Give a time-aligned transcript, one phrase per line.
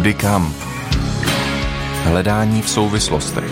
[0.00, 0.54] Kudy kam?
[2.04, 3.50] Hledání v souvislostech.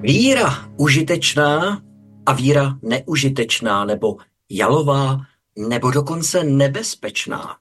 [0.00, 1.82] Víra užitečná
[2.26, 4.16] a víra neužitečná nebo
[4.50, 5.20] jalová
[5.56, 7.56] nebo dokonce nebezpečná.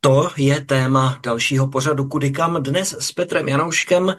[0.00, 4.16] To je téma dalšího pořadu Kudy kam dnes s Petrem Janouškem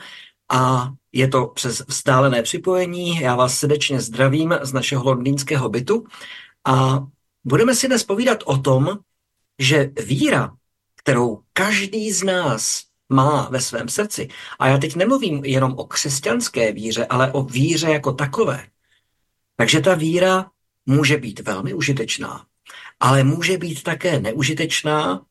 [0.51, 3.19] a je to přes vzdálené připojení.
[3.19, 6.05] Já vás srdečně zdravím z našeho londýnského bytu
[6.65, 7.07] a
[7.43, 8.99] budeme si dnes povídat o tom,
[9.59, 10.55] že víra,
[10.95, 14.27] kterou každý z nás má ve svém srdci,
[14.59, 18.67] a já teď nemluvím jenom o křesťanské víře, ale o víře jako takové,
[19.55, 20.51] takže ta víra
[20.85, 22.45] může být velmi užitečná,
[22.99, 25.21] ale může být také neužitečná,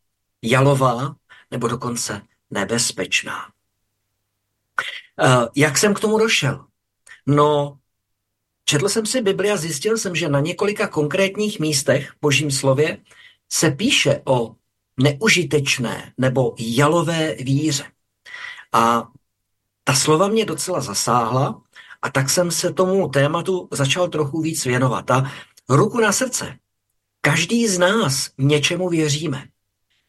[0.42, 1.16] jalová
[1.50, 3.52] nebo dokonce nebezpečná.
[5.24, 6.64] Uh, jak jsem k tomu došel?
[7.26, 7.78] No,
[8.64, 12.98] četl jsem si Bibli a zjistil jsem, že na několika konkrétních místech v božím slově
[13.52, 14.54] se píše o
[15.00, 17.84] neužitečné nebo jalové víře.
[18.72, 19.08] A
[19.84, 21.62] ta slova mě docela zasáhla
[22.02, 25.10] a tak jsem se tomu tématu začal trochu víc věnovat.
[25.10, 25.32] A
[25.68, 26.58] ruku na srdce.
[27.20, 29.48] Každý z nás něčemu věříme.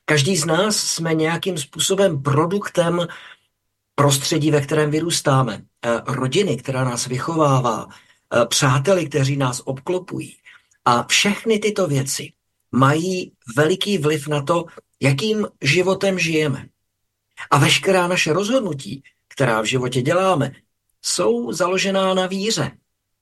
[0.05, 3.07] Každý z nás jsme nějakým způsobem produktem
[3.99, 10.35] prostředí, ve kterém vyrůstáme, eh, rodiny, která nás vychovává, eh, přáteli, kteří nás obklopují.
[10.85, 12.31] A všechny tyto věci
[12.71, 14.65] mají veliký vliv na to,
[15.01, 16.65] jakým životem žijeme.
[17.51, 20.55] A veškerá naše rozhodnutí, která v životě děláme,
[21.01, 22.71] jsou založená na víře.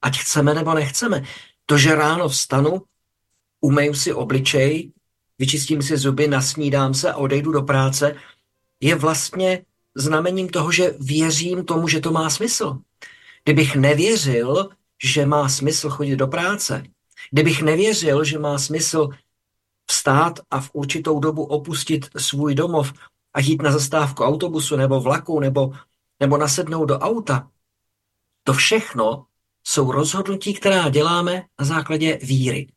[0.02, 1.23] Ať chceme nebo nechceme.
[1.66, 2.81] To, že ráno vstanu,
[3.61, 4.94] umeju si obličej,
[5.39, 8.16] vyčistím si zuby, nasnídám se a odejdu do práce,
[8.78, 9.66] je vlastně
[9.98, 12.77] znamením toho, že věřím tomu, že to má smysl.
[13.44, 14.70] Kdybych nevěřil,
[15.04, 16.83] že má smysl chodit do práce,
[17.32, 19.10] kdybych nevěřil, že má smysl
[19.92, 22.94] vstát a v určitou dobu opustit svůj domov
[23.33, 25.73] a jít na zastávku autobusu nebo vlaku nebo,
[26.20, 27.50] nebo nasednout do auta,
[28.44, 29.26] to všechno
[29.64, 32.67] jsou rozhodnutí, která děláme na základě víry.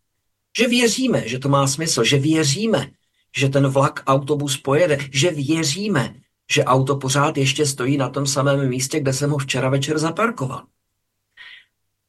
[0.59, 2.91] Že věříme, že to má smysl, že věříme,
[3.37, 6.15] že ten vlak, autobus pojede, že věříme,
[6.51, 10.63] že auto pořád ještě stojí na tom samém místě, kde jsem ho včera večer zaparkoval.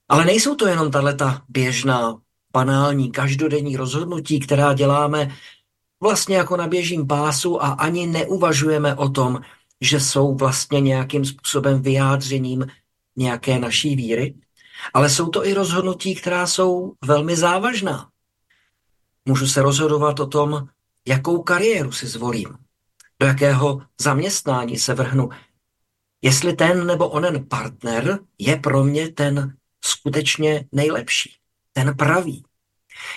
[0.10, 2.22] Ale nejsou to jenom tato běžná,
[2.54, 5.36] banální, každodenní rozhodnutí, která děláme
[6.02, 9.42] vlastně jako na běžím pásu a ani neuvažujeme o tom,
[9.82, 12.68] že jsou vlastně nějakým způsobem vyjádřením
[13.16, 14.36] nějaké naší víry,
[14.94, 18.10] ale jsou to i rozhodnutí, která jsou velmi závažná.
[19.26, 20.68] Můžu se rozhodovat o tom,
[21.08, 22.58] jakou kariéru si zvolím,
[23.22, 25.30] do jakého zaměstnání se vrhnu,
[26.22, 31.36] jestli ten nebo onen partner je pro mě ten skutečně nejlepší,
[31.74, 32.44] ten pravý.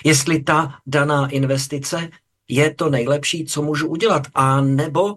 [0.03, 2.09] Jestli ta daná investice
[2.47, 5.15] je to nejlepší, co můžu udělat, a nebo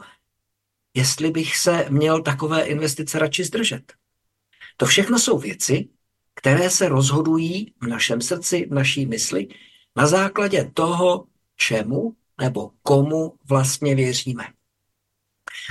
[0.94, 3.92] jestli bych se měl takové investice radši zdržet.
[4.76, 5.88] To všechno jsou věci,
[6.34, 9.48] které se rozhodují v našem srdci, v naší mysli,
[9.96, 11.24] na základě toho,
[11.56, 14.57] čemu nebo komu vlastně věříme.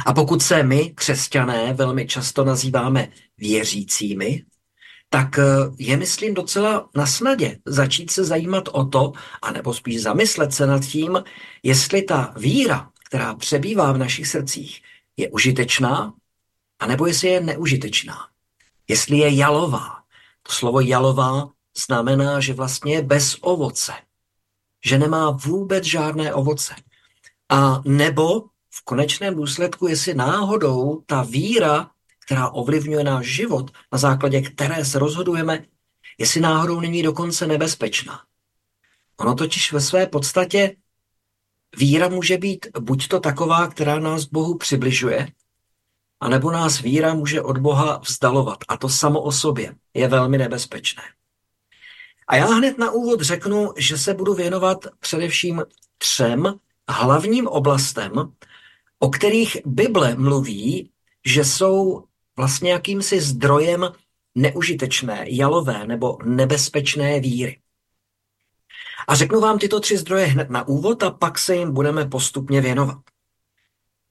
[0.06, 4.46] A pokud se my, křesťané, velmi často nazýváme věřícími,
[5.09, 5.44] tak eh,
[5.78, 10.86] je, myslím, docela na snadě začít se zajímat o to, anebo spíš zamyslet se nad
[10.86, 11.24] tím,
[11.63, 14.81] jestli ta víra, která přebývá v našich srdcích,
[15.18, 16.13] je užitečná,
[16.80, 18.28] anebo jestli je neužitečná.
[18.88, 20.03] Jestli je jalová.
[20.44, 23.94] To slovo jalová znamená, že vlastně je bez ovoce.
[24.86, 26.75] Že nemá vůbec žádné ovoce.
[27.50, 28.44] A nebo
[28.80, 31.92] v konečném důsledku, jestli náhodou ta víra,
[32.26, 35.66] která ovlivňuje náš život, na základě které se rozhodujeme,
[36.18, 38.22] jestli náhodou není dokonce nebezpečná.
[39.18, 40.76] Ono totiž ve své podstatě
[41.78, 45.28] víra může být buď to taková, která nás Bohu přibližuje,
[46.19, 48.57] anebo nás víra může od Boha vzdalovat.
[48.68, 51.04] A to samo o sobě je velmi nebezpečné.
[52.28, 55.63] A já hned na úvod řeknu, že se budu věnovat především
[55.98, 56.60] třem
[56.90, 58.12] hlavním oblastem,
[59.00, 60.92] o kterých Bible mluví,
[61.26, 62.04] že jsou
[62.38, 63.92] vlastně jakýmsi zdrojem
[64.36, 67.60] neužitečné, jalové nebo nebezpečné víry.
[69.08, 72.62] A řeknu vám tyto tři zdroje hned na úvod a pak se jim budeme postupně
[72.62, 72.98] věnovat.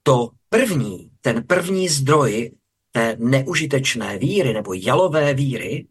[0.03, 2.51] To první, ten první zdroj
[2.91, 5.87] té neužitečné víry nebo jalové víry,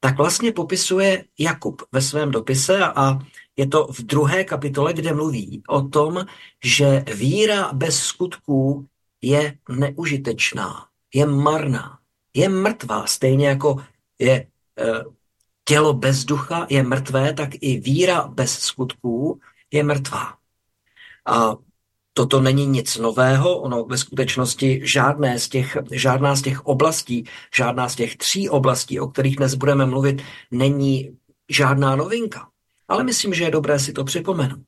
[0.00, 3.18] tak vlastně popisuje Jakub ve svém dopise a
[3.60, 6.24] je to v druhé kapitole, kde mluví o tom,
[6.64, 8.86] že víra bez skutků
[9.22, 11.98] je neužitečná, je marná,
[12.34, 13.76] je mrtvá, stejně jako
[14.18, 14.46] je e,
[15.64, 19.40] tělo bez ducha je mrtvé, tak i víra bez skutků
[19.70, 20.34] je mrtvá.
[21.26, 21.56] A
[22.12, 27.24] toto není nic nového, ono ve skutečnosti žádné z těch, žádná z těch oblastí,
[27.54, 31.16] žádná z těch tří oblastí, o kterých dnes budeme mluvit, není
[31.48, 32.49] žádná novinka.
[32.90, 34.66] Ale myslím, že je dobré si to připomenout.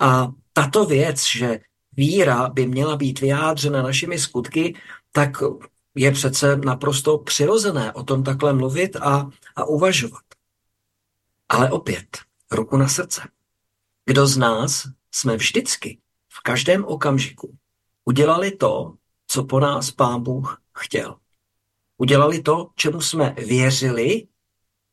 [0.00, 1.60] A tato věc, že
[1.92, 4.76] víra by měla být vyjádřena našimi skutky,
[5.12, 5.42] tak
[5.94, 10.24] je přece naprosto přirozené o tom takhle mluvit a, a uvažovat.
[11.48, 12.18] Ale opět,
[12.50, 13.22] ruku na srdce.
[14.04, 15.98] Kdo z nás jsme vždycky,
[16.28, 17.56] v každém okamžiku,
[18.04, 18.94] udělali to,
[19.26, 21.16] co po nás Pán Bůh chtěl.
[21.98, 24.26] Udělali to, čemu jsme věřili,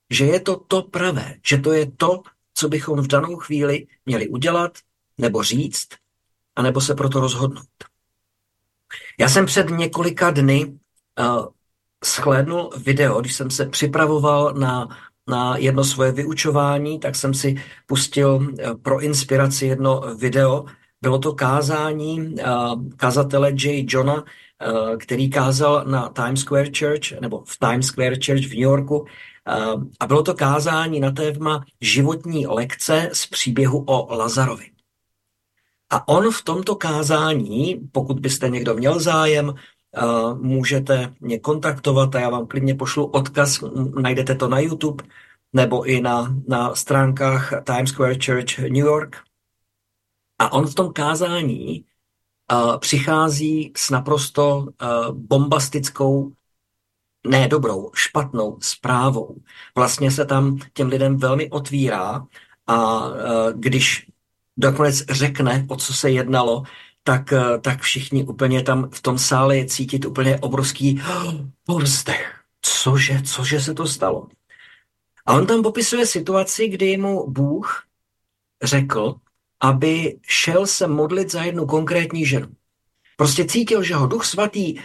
[0.09, 2.21] že je to to pravé, že to je to,
[2.61, 4.77] co bychom v danou chvíli měli udělat,
[5.17, 5.87] nebo říct,
[6.55, 7.73] anebo se proto rozhodnout.
[9.19, 11.45] Já jsem před několika dny uh,
[12.05, 14.97] shlédnul video, když jsem se připravoval na,
[15.27, 17.55] na jedno svoje vyučování, tak jsem si
[17.85, 20.65] pustil uh, pro inspiraci jedno video.
[21.01, 23.85] Bylo to kázání uh, kazatele J.
[23.89, 28.69] Johna, uh, který kázal na Times Square Church, nebo v Times Square Church v New
[28.69, 29.05] Yorku,
[29.99, 34.71] a bylo to kázání na téma životní lekce z příběhu o Lazarovi.
[35.89, 39.55] A on v tomto kázání, pokud byste někdo měl zájem,
[40.33, 43.63] můžete mě kontaktovat a já vám klidně pošlu odkaz,
[44.01, 45.03] najdete to na YouTube
[45.53, 49.15] nebo i na, na stránkách Times Square Church New York.
[50.39, 51.85] A on v tom kázání
[52.53, 54.67] uh, přichází s naprosto
[55.11, 56.31] bombastickou
[57.27, 59.35] ne dobrou, špatnou zprávou.
[59.75, 62.27] Vlastně se tam těm lidem velmi otvírá
[62.67, 64.07] a e, když
[64.57, 66.63] nakonec řekne, o co se jednalo,
[67.03, 71.01] tak, e, tak všichni úplně tam v tom sále je cítit úplně obrovský
[71.65, 72.41] povzdech.
[72.61, 74.27] Cože, cože se to stalo?
[75.25, 77.83] A on tam popisuje situaci, kdy mu Bůh
[78.63, 79.15] řekl,
[79.59, 82.47] aby šel se modlit za jednu konkrétní ženu.
[83.17, 84.81] Prostě cítil, že ho Duch Svatý e,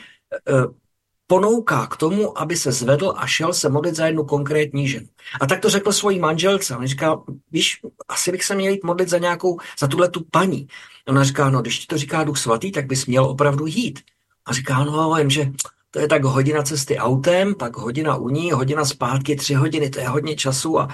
[1.27, 5.07] ponouká k tomu, aby se zvedl a šel se modlit za jednu konkrétní ženu.
[5.41, 6.77] A tak to řekl svojí manželce.
[6.77, 10.69] On říká, víš, asi bych se měl jít modlit za nějakou, za tuhle tu paní.
[11.09, 14.01] Ona říká, no, když ti to říká Duch Svatý, tak bys měl opravdu jít.
[14.47, 15.51] A říká, no, jenže
[15.91, 20.01] to je tak hodina cesty autem, pak hodina u ní, hodina zpátky, tři hodiny, to
[20.01, 20.89] je hodně času a,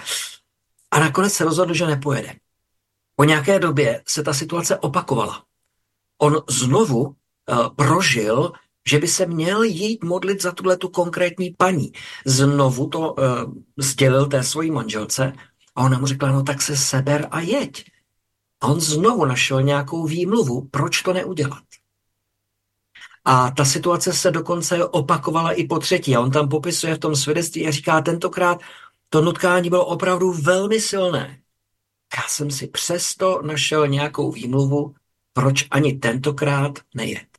[0.90, 2.34] a nakonec se rozhodl, že nepojede.
[3.16, 5.44] Po nějaké době se ta situace opakovala.
[6.18, 7.14] On znovu uh,
[7.76, 8.52] prožil
[8.88, 11.92] že by se měl jít modlit za tuhle tu konkrétní paní.
[12.26, 13.24] Znovu to uh,
[13.78, 15.32] sdělil té svojí manželce
[15.76, 17.84] a ona mu řekla, no tak se seber a jeď.
[18.60, 21.62] A on znovu našel nějakou výmluvu, proč to neudělat.
[23.24, 26.16] A ta situace se dokonce opakovala i po třetí.
[26.16, 28.60] A on tam popisuje v tom svědectví a říká, tentokrát
[29.08, 31.38] to nutkání bylo opravdu velmi silné.
[32.16, 34.94] Já jsem si přesto našel nějakou výmluvu,
[35.32, 37.31] proč ani tentokrát nejet.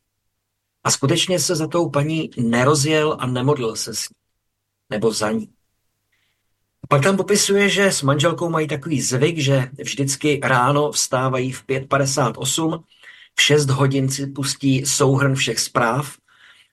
[0.83, 4.15] A skutečně se za tou paní nerozjel a nemodlil se s ní.
[4.89, 5.49] Nebo za ní.
[6.89, 12.83] Pak tam popisuje, že s manželkou mají takový zvyk, že vždycky ráno vstávají v 5.58,
[13.35, 16.17] v 6 hodin si pustí souhrn všech zpráv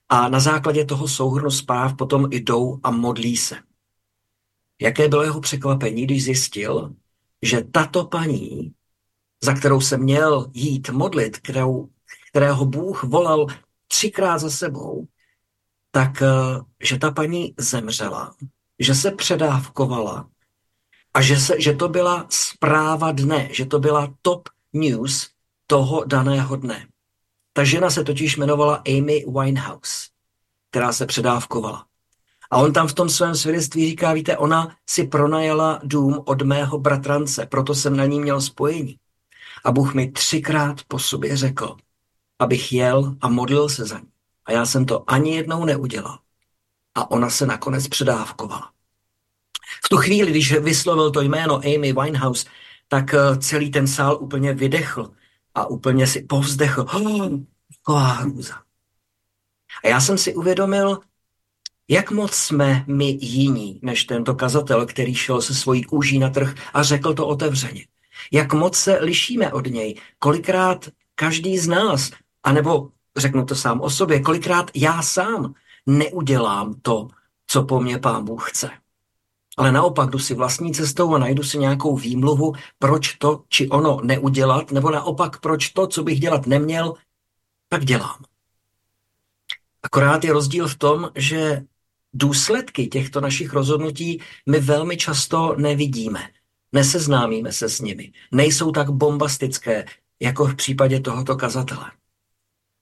[0.09, 3.57] a na základě toho souhrnu zpráv potom jdou a modlí se.
[4.81, 6.95] Jaké bylo jeho překvapení, když zjistil,
[7.43, 8.73] že tato paní,
[9.45, 11.89] za kterou se měl jít modlit, kterou,
[12.31, 13.47] kterého Bůh volal
[13.93, 15.07] třikrát za sebou,
[15.91, 16.27] tak eh,
[16.81, 18.35] že ta paní zemřela,
[18.79, 20.29] že se předávkovala
[21.15, 25.31] a že, se, že to byla zpráva dne, že to byla top news
[25.67, 26.87] toho daného dne.
[27.53, 30.09] Ta žena se totiž jmenovala Amy Winehouse,
[30.71, 31.87] která se předávkovala.
[32.51, 36.79] A on tam v tom svém svědectví říká, víte, ona si pronajala dům od mého
[36.79, 38.99] bratrance, proto jsem na ní měl spojení.
[39.65, 41.77] A Bůh mi třikrát po sobě řekl,
[42.41, 44.09] abych jel a modlil se za ní.
[44.47, 46.19] A já jsem to ani jednou neudělal.
[46.95, 48.73] A ona se nakonec předávkovala.
[49.85, 52.47] V tu chvíli, když vyslovil to jméno Amy Winehouse,
[52.89, 55.11] tak eh, celý ten sál úplně vydechl
[55.55, 56.85] a úplně si povzdechl.
[57.79, 58.55] Taková hrůza.
[59.85, 60.99] A já jsem si uvědomil,
[61.89, 66.55] jak moc jsme my jiní než tento kazatel, který šel se svojí kůží na trh
[66.75, 67.87] a řekl to otevřeně.
[68.33, 70.01] Jak moc se lišíme od něj.
[70.19, 72.11] Kolikrát každý z nás
[72.43, 75.55] a nebo řeknu to sám o sobě, kolikrát já sám
[75.87, 77.09] neudělám to,
[77.47, 78.71] co po mně pán Bůh chce.
[79.57, 84.01] Ale naopak jdu si vlastní cestou a najdu si nějakou výmluvu, proč to či ono
[84.05, 86.95] neudělat, nebo naopak proč to, co bych dělat neměl,
[87.69, 88.25] tak dělám.
[89.83, 91.63] Akorát je rozdíl v tom, že
[92.13, 96.29] důsledky těchto našich rozhodnutí my velmi často nevidíme.
[96.73, 98.13] Neseznámíme se s nimi.
[98.33, 99.85] Nejsou tak bombastické,
[100.21, 101.91] jako v případě tohoto kazatele.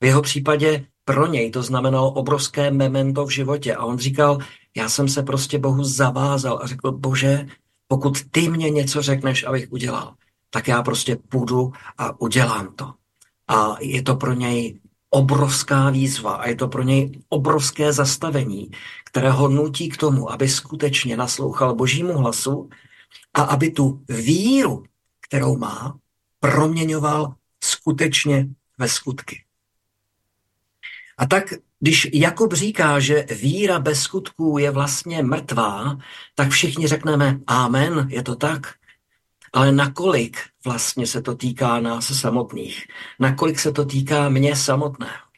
[0.00, 3.74] V jeho případě pro něj to znamenalo obrovské memento v životě.
[3.74, 4.38] A on říkal,
[4.76, 7.46] já jsem se prostě Bohu zavázal a řekl, bože,
[7.88, 10.14] pokud ty mě něco řekneš, abych udělal,
[10.50, 12.94] tak já prostě půjdu a udělám to.
[13.48, 18.70] A je to pro něj obrovská výzva a je to pro něj obrovské zastavení,
[19.04, 22.68] které ho nutí k tomu, aby skutečně naslouchal božímu hlasu
[23.34, 24.84] a aby tu víru,
[25.28, 25.98] kterou má,
[26.40, 29.47] proměňoval skutečně ve skutky.
[31.18, 35.98] A tak, když Jakub říká, že víra bez skutků je vlastně mrtvá,
[36.34, 38.74] tak všichni řekneme, amen, je to tak.
[39.52, 42.86] Ale nakolik vlastně se to týká nás samotných?
[43.20, 45.28] Nakolik se to týká mě samotného?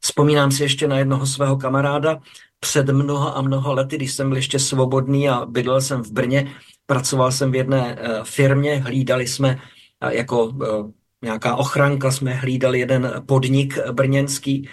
[0.00, 2.20] Vzpomínám si ještě na jednoho svého kamaráda
[2.60, 6.54] před mnoha a mnoha lety, když jsem byl ještě svobodný a bydlel jsem v Brně,
[6.86, 9.58] pracoval jsem v jedné eh, firmě, hlídali jsme
[10.00, 10.92] eh, jako eh,
[11.22, 14.68] nějaká ochranka, jsme hlídali jeden podnik brněnský.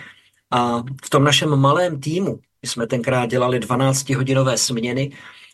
[0.52, 5.12] A v tom našem malém týmu, my jsme tenkrát dělali 12-hodinové směny,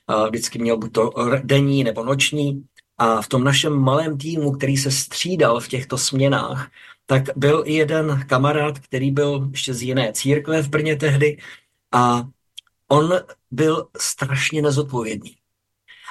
[0.08, 2.64] a vždycky měl buď to denní nebo noční,
[2.98, 6.72] a v tom našem malém týmu, který se střídal v těchto směnách,
[7.06, 11.38] tak byl i jeden kamarád, který byl ještě z jiné církve v Brně tehdy.
[11.92, 12.28] A
[12.88, 13.14] on
[13.52, 15.36] byl strašně nezodpovědný.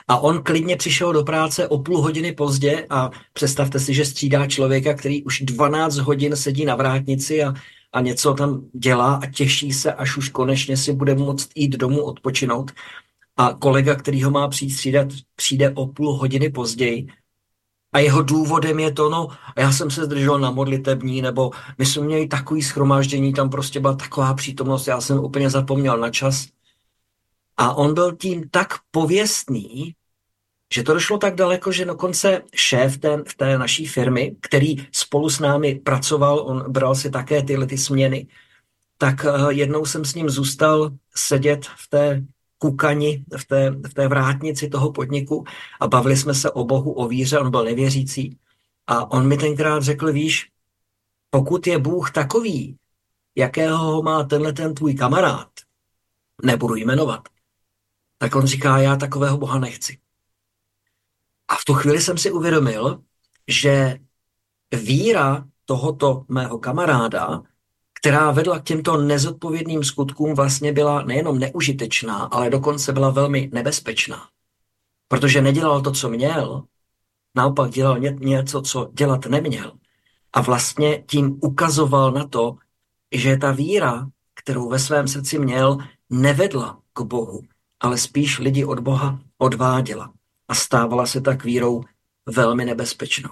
[0.08, 4.46] A on klidně přišel do práce o půl hodiny pozdě a představte si, že střídá
[4.46, 7.54] člověka, který už 12 hodin sedí na vrátnici a,
[7.92, 12.02] a něco tam dělá a těší se, až už konečně si bude moct jít domů
[12.02, 12.72] odpočinout.
[13.36, 17.08] A kolega, který ho má přijít střídat, přijde o půl hodiny později
[17.94, 22.02] a jeho důvodem je to, no, já jsem se zdržel na modlitební, nebo my jsme
[22.02, 26.46] měli takový schromáždění, tam prostě byla taková přítomnost, já jsem úplně zapomněl na čas.
[27.56, 29.94] A on byl tím tak pověstný,
[30.74, 35.30] že to došlo tak daleko, že dokonce šéf té, v té naší firmy, který spolu
[35.30, 38.26] s námi pracoval, on bral si také tyhle ty směny,
[38.98, 42.24] tak eh, jednou jsem s ním zůstal sedět v té
[42.58, 45.44] kukani, v té, v té vrátnici toho podniku
[45.80, 48.38] a bavili jsme se o Bohu, o víře, on byl nevěřící.
[48.86, 50.50] A on mi tenkrát řekl, víš,
[51.30, 52.76] pokud je Bůh takový,
[53.34, 55.48] jakého má tenhle ten tvůj kamarád,
[56.42, 57.28] nebudu jmenovat,
[58.24, 59.98] tak on říká, já takového Boha nechci.
[61.48, 63.02] A v tu chvíli jsem si uvědomil,
[63.48, 63.98] že
[64.72, 67.42] víra tohoto mého kamaráda,
[68.00, 74.28] která vedla k těmto nezodpovědným skutkům, vlastně byla nejenom neužitečná, ale dokonce byla velmi nebezpečná.
[75.08, 76.64] Protože nedělal to, co měl,
[77.34, 79.72] naopak dělal něco, co dělat neměl.
[80.32, 82.56] A vlastně tím ukazoval na to,
[83.12, 85.78] že ta víra, kterou ve svém srdci měl,
[86.10, 87.42] nevedla k Bohu,
[87.84, 90.12] ale spíš lidi od Boha odváděla
[90.48, 91.84] a stávala se tak vírou
[92.26, 93.30] velmi nebezpečnou.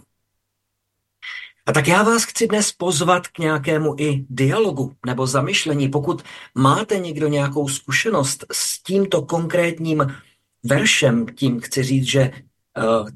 [1.67, 5.89] A tak já vás chci dnes pozvat k nějakému i dialogu nebo zamyšlení.
[5.89, 6.23] Pokud
[6.55, 10.15] máte někdo nějakou zkušenost s tímto konkrétním
[10.63, 12.43] veršem, tím chci říct, že eh,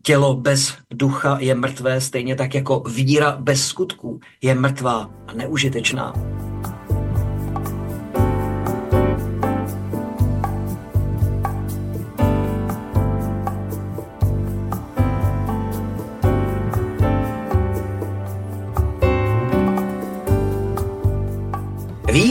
[0.02, 6.12] tělo bez ducha je mrtvé, stejně tak jako víra bez skutků je mrtvá a neužitečná.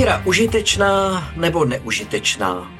[0.05, 2.71] Víra užitečná nebo neužitečná?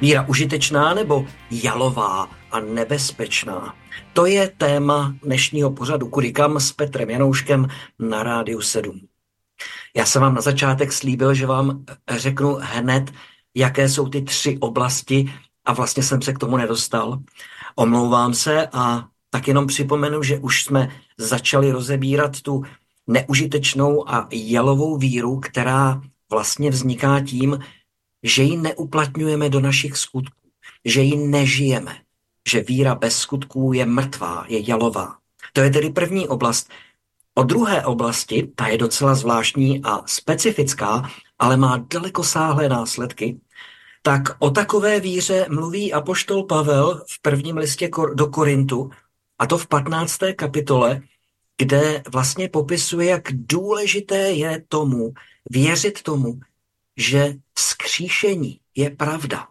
[0.00, 3.74] Víra užitečná nebo jalová a nebezpečná?
[4.12, 9.00] To je téma dnešního pořadu Kurikam s Petrem Janouškem na Rádiu 7.
[9.96, 13.12] Já jsem vám na začátek slíbil, že vám řeknu hned,
[13.54, 15.32] jaké jsou ty tři oblasti
[15.64, 17.18] a vlastně jsem se k tomu nedostal.
[17.76, 20.88] Omlouvám se a tak jenom připomenu, že už jsme
[21.18, 22.62] začali rozebírat tu
[23.06, 26.00] neužitečnou a jalovou víru, která
[26.34, 27.58] vlastně vzniká tím,
[28.22, 30.48] že ji neuplatňujeme do našich skutků,
[30.84, 31.94] že ji nežijeme,
[32.48, 35.16] že víra bez skutků je mrtvá, je jalová.
[35.52, 36.70] To je tedy první oblast.
[37.34, 43.38] O druhé oblasti, ta je docela zvláštní a specifická, ale má dalekosáhlé následky,
[44.02, 48.90] tak o takové víře mluví apoštol Pavel v prvním listě do Korintu,
[49.38, 50.18] a to v 15.
[50.36, 51.00] kapitole,
[51.58, 55.14] kde vlastně popisuje, jak důležité je tomu,
[55.50, 56.40] věřit tomu,
[56.96, 59.48] že vzkříšení je pravda.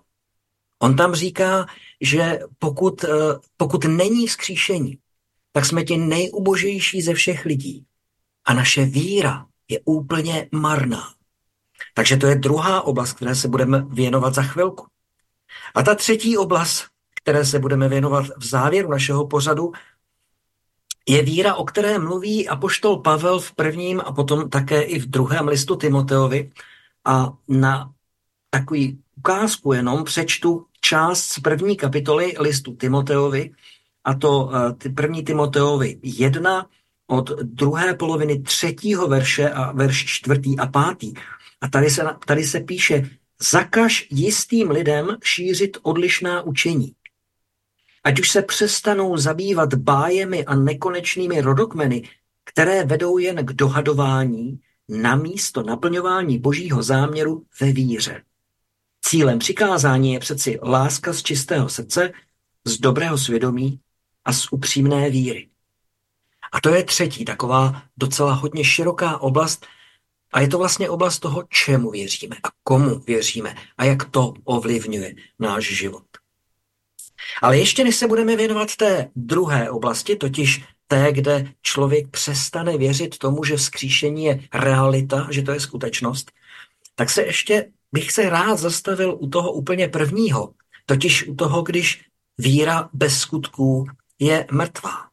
[0.79, 1.65] On tam říká,
[2.01, 3.09] že pokud, eh,
[3.57, 4.97] pokud není vzkříšení,
[5.51, 7.85] tak jsme ti nejubožejší ze všech lidí.
[8.45, 11.13] A naše víra je úplně marná.
[11.93, 14.87] Takže to je druhá oblast, které se budeme věnovat za chvilku.
[15.75, 16.85] A ta třetí oblast,
[17.21, 19.71] které se budeme věnovat v závěru našeho pořadu,
[21.09, 25.47] je víra, o které mluví apoštol Pavel v prvním a potom také i v druhém
[25.47, 26.51] listu Timoteovi.
[27.05, 27.91] A na
[28.49, 33.51] takový ukázku jenom přečtu část z první kapitoly listu Timoteovi,
[34.03, 34.51] a to
[34.85, 36.65] eh, první Timoteovi 1
[37.07, 41.13] od druhé poloviny třetího verše a verš čtvrtý a pátý.
[41.61, 43.09] A tady se, tady se píše,
[43.41, 46.95] zakaž jistým lidem šířit odlišná učení.
[48.03, 52.09] Ať už se přestanou zabývat bájemi a nekonečnými rodokmeny,
[52.43, 58.23] které vedou jen k dohadování, na místo naplňování božího záměru ve víře.
[59.01, 62.11] Cílem přikázání je přeci láska z čistého srdce,
[62.65, 63.79] z dobrého svědomí
[64.25, 65.49] a z upřímné víry.
[66.51, 69.65] A to je třetí taková docela hodně široká oblast,
[70.33, 75.15] a je to vlastně oblast toho, čemu věříme a komu věříme a jak to ovlivňuje
[75.39, 76.03] náš život.
[77.41, 83.17] Ale ještě než se budeme věnovat té druhé oblasti, totiž té, kde člověk přestane věřit
[83.17, 86.31] tomu, že vzkříšení je realita, že to je skutečnost,
[86.95, 90.53] tak se ještě bych se rád zastavil u toho úplně prvního,
[90.85, 92.05] totiž u toho, když
[92.37, 93.85] víra bez skutků
[94.19, 95.09] je mrtvá.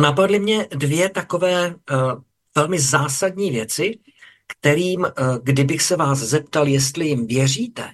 [0.00, 1.76] Napadly mě dvě takové uh,
[2.54, 3.98] velmi zásadní věci,
[4.46, 5.08] kterým, uh,
[5.42, 7.90] kdybych se vás zeptal, jestli jim věříte,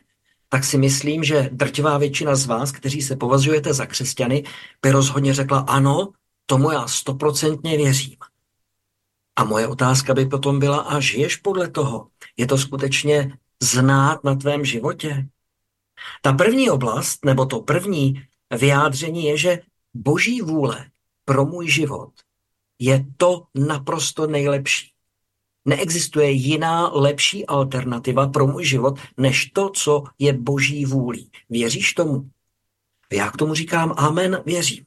[0.53, 4.45] tak si myslím, že drtivá většina z vás, kteří se považujete za křesťany,
[4.83, 6.13] by rozhodně řekla ano,
[6.47, 8.17] tomu já stoprocentně věřím.
[9.37, 12.09] A moje otázka by potom byla, a žiješ podle toho?
[12.37, 15.29] Je to skutečně znát na tvém životě?
[16.23, 18.23] Ta první oblast, nebo to první
[18.59, 19.61] vyjádření je, že
[19.95, 20.91] boží vůle
[21.25, 22.11] pro můj život
[22.81, 24.93] je to naprosto nejlepší.
[25.65, 31.31] Neexistuje jiná lepší alternativa pro můj život, než to, co je boží vůlí.
[31.51, 32.31] Věříš tomu?
[33.13, 34.85] Já k tomu říkám amen, věřím.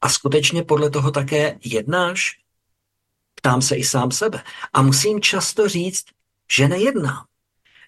[0.00, 2.38] A skutečně podle toho také jednáš?
[3.34, 4.42] Ptám se i sám sebe.
[4.72, 6.04] A musím často říct,
[6.52, 7.24] že nejednám.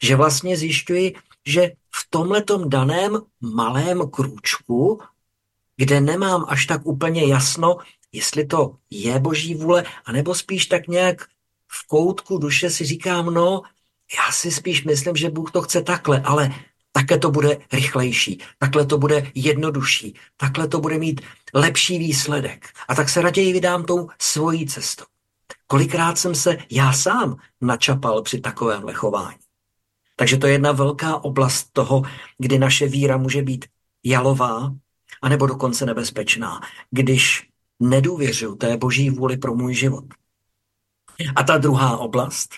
[0.02, 1.14] Že vlastně zjišťuji,
[1.46, 5.00] že v tomhletom daném malém krůčku,
[5.76, 7.76] kde nemám až tak úplně jasno,
[8.12, 11.28] jestli to je boží vůle, anebo spíš tak nějak
[11.82, 13.62] v koutku duše si říkám, no,
[14.18, 16.54] já si spíš myslím, že Bůh to chce takhle, ale
[16.92, 21.20] takhle to bude rychlejší, takhle to bude jednodušší, takhle to bude mít
[21.54, 22.68] lepší výsledek.
[22.88, 25.04] A tak se raději vydám tou svojí cestou.
[25.66, 29.38] Kolikrát jsem se já sám načapal při takovém lechování.
[30.16, 32.02] Takže to je jedna velká oblast toho,
[32.38, 33.64] kdy naše víra může být
[34.04, 34.74] jalová,
[35.22, 36.60] anebo dokonce nebezpečná,
[36.90, 37.48] když
[37.80, 40.04] nedůvěřuji té boží vůli pro můj život.
[41.36, 42.50] A ta druhá oblast,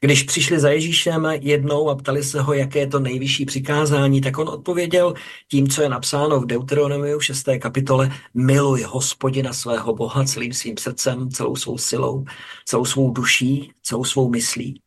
[0.00, 4.38] když přišli za Ježíšem jednou a ptali se ho, jaké je to nejvyšší přikázání, tak
[4.38, 5.14] on odpověděl
[5.50, 7.46] tím, co je napsáno v Deuteronomiu 6.
[7.58, 12.24] kapitole, miluj hospodina svého Boha celým svým srdcem, celou svou silou,
[12.64, 14.80] celou svou duší, celou svou myslí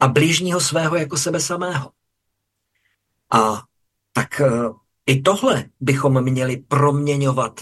[0.00, 1.90] a blížního svého jako sebe samého.
[3.32, 3.62] A
[4.12, 4.50] tak e,
[5.06, 7.60] i tohle bychom měli proměňovat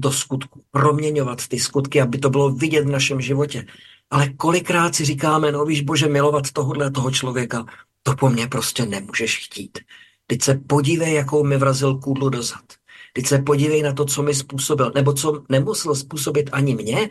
[0.00, 3.66] do skutku, proměňovat ty skutky, aby to bylo vidět v našem životě.
[4.10, 7.66] Ale kolikrát si říkáme, no víš, bože, milovat tohohle toho člověka,
[8.02, 9.78] to po mně prostě nemůžeš chtít.
[10.26, 12.64] Teď se podívej, jakou mi vrazil kůdlu do zad.
[13.12, 17.10] Teď se podívej na to, co mi způsobil, nebo co nemusel způsobit ani mě,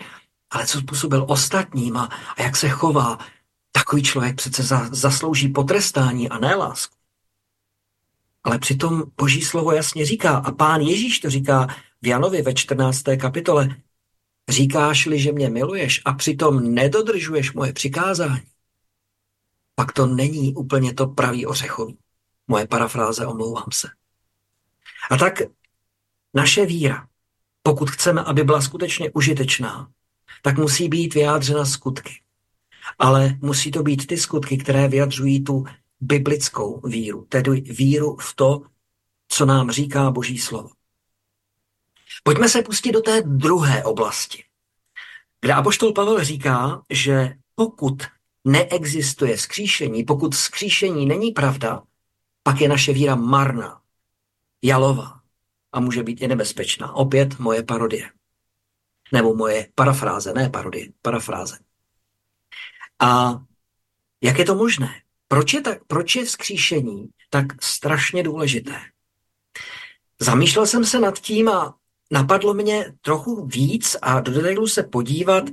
[0.52, 3.18] ale co způsobil ostatním a, a jak se chová.
[3.72, 6.96] Takový člověk přece za, zaslouží potrestání a ne lásku.
[8.44, 11.68] Ale přitom Boží slovo jasně říká, a pán Ježíš to říká
[12.02, 13.04] v Janovi ve 14.
[13.22, 13.76] kapitole,
[14.50, 18.42] říkáš-li, že mě miluješ a přitom nedodržuješ moje přikázání,
[19.76, 21.98] pak to není úplně to pravý ořechový.
[22.48, 23.88] Moje parafráze, omlouvám se.
[25.12, 25.42] A tak
[26.34, 27.08] naše víra,
[27.64, 29.92] pokud chceme, aby byla skutečně užitečná,
[30.42, 32.22] tak musí být vyjádřena skutky.
[33.00, 35.66] Ale musí to být ty skutky, které vyjadřují tu
[36.02, 38.62] biblickou víru, tedy víru v to,
[39.28, 40.70] co nám říká Boží slovo.
[42.24, 44.44] Pojďme se pustit do té druhé oblasti,
[45.42, 48.04] kde Apoštol Pavel říká, že pokud
[48.46, 51.84] neexistuje skříšení, pokud skříšení není pravda,
[52.44, 53.82] pak je naše víra marná,
[54.62, 55.20] jalová
[55.72, 56.94] a může být i nebezpečná.
[56.94, 58.12] Opět moje parodie.
[59.12, 61.60] Nebo moje parafráze, ne parodie, parafráze.
[63.00, 63.40] A
[64.22, 65.02] jak je to možné?
[65.28, 68.80] Proč je, tak, proč je vzkříšení tak strašně důležité?
[70.20, 71.79] Zamýšlel jsem se nad tím a
[72.12, 75.44] napadlo mě trochu víc a do detailu se podívat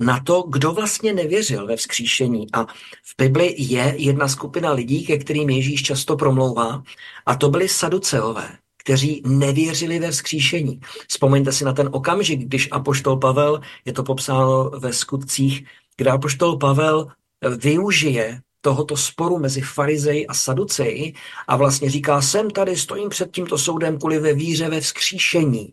[0.00, 2.46] na to, kdo vlastně nevěřil ve vzkříšení.
[2.52, 2.64] A
[3.04, 6.82] v Bibli je jedna skupina lidí, ke kterým Ježíš často promlouvá,
[7.26, 10.80] a to byli saduceové, kteří nevěřili ve vzkříšení.
[11.08, 16.56] Vzpomeňte si na ten okamžik, když apoštol Pavel, je to popsáno ve skutcích, kde apoštol
[16.56, 17.08] Pavel
[17.56, 21.14] využije tohoto sporu mezi farizeji a saduceji
[21.48, 25.72] a vlastně říká, jsem tady, stojím před tímto soudem kvůli ve víře ve vzkříšení.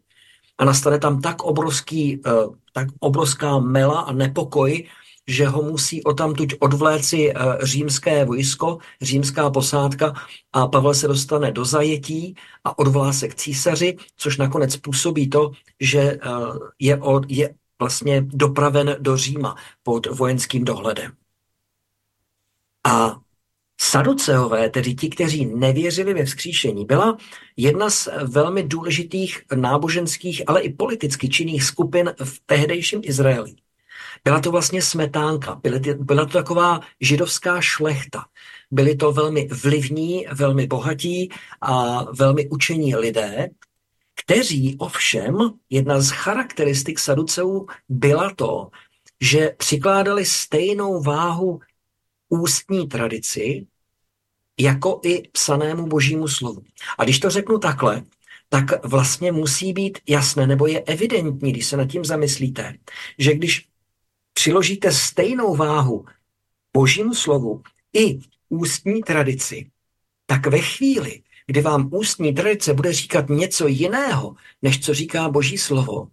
[0.58, 2.32] A nastane tam tak, obrovský, eh,
[2.74, 4.84] tak obrovská mela a nepokoj,
[5.28, 10.14] že ho musí otamtuť odvléci eh, římské vojsko, římská posádka
[10.54, 15.52] a Pavel se dostane do zajetí a odvolá se k císaři, což nakonec působí to,
[15.80, 16.20] že eh,
[16.80, 21.12] je, je vlastně dopraven do Říma pod vojenským dohledem.
[22.84, 23.23] A
[23.84, 27.18] Saduceové, tedy ti, kteří nevěřili ve vzkříšení, byla
[27.58, 33.56] jedna z velmi důležitých náboženských, ale i politicky činných skupin v tehdejším Izraeli.
[34.24, 35.62] Byla to vlastně smetánka,
[35.98, 38.26] byla to taková židovská šlechta.
[38.72, 41.30] Byli to velmi vlivní, velmi bohatí
[41.62, 43.50] a velmi učení lidé,
[44.26, 45.38] kteří ovšem,
[45.70, 48.70] jedna z charakteristik Saduceů byla to,
[49.22, 51.60] že přikládali stejnou váhu
[52.30, 53.68] ústní tradici
[54.60, 56.64] jako i psanému božímu slovu.
[56.98, 58.04] A když to řeknu takhle,
[58.50, 62.78] tak vlastně musí být jasné, nebo je evidentní, když se nad tím zamyslíte,
[63.18, 63.68] že když
[64.34, 66.06] přiložíte stejnou váhu
[66.74, 67.62] božímu slovu
[67.94, 69.70] i ústní tradici,
[70.26, 75.58] tak ve chvíli, kdy vám ústní tradice bude říkat něco jiného, než co říká boží
[75.58, 76.08] slovo,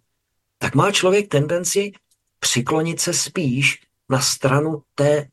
[0.57, 1.91] tak má člověk tendenci
[2.39, 5.27] přiklonit se spíš na stranu té,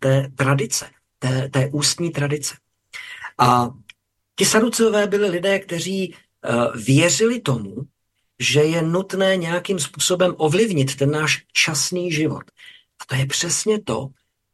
[0.00, 2.54] té tradice, té, té ústní tradice.
[3.38, 3.70] A
[4.36, 7.76] ti saducové byli lidé, kteří uh, věřili tomu,
[8.38, 12.42] že je nutné nějakým způsobem ovlivnit ten náš časný život.
[13.00, 14.08] A to je přesně to,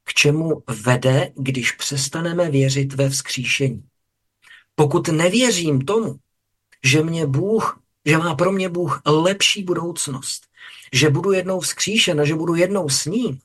[0.04, 3.82] k čemu vede, když přestaneme věřit ve vzkříšení.
[4.74, 6.16] Pokud nevěřím tomu,
[6.84, 10.42] že mě Bůh, že má pro mě Bůh lepší budoucnost,
[10.92, 13.38] že budu jednou vzkříšen a že budu jednou s ním,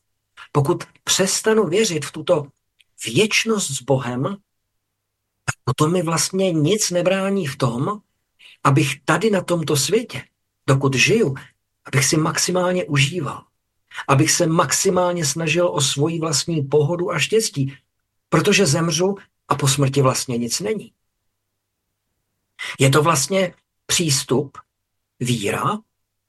[0.52, 2.48] pokud přestanu věřit v tuto
[3.06, 4.38] věčnost s Bohem,
[5.66, 8.02] tak mi vlastně nic nebrání v tom,
[8.64, 10.24] abych tady na tomto světě,
[10.68, 11.36] dokud žiju,
[11.86, 13.44] abych si maximálně užíval.
[14.08, 17.78] Abych se maximálně snažil o svoji vlastní pohodu a štěstí,
[18.30, 19.16] protože zemřu
[19.48, 20.92] a po smrti vlastně nic není.
[22.80, 23.54] Je to vlastně
[23.86, 24.58] přístup,
[25.20, 25.64] víra,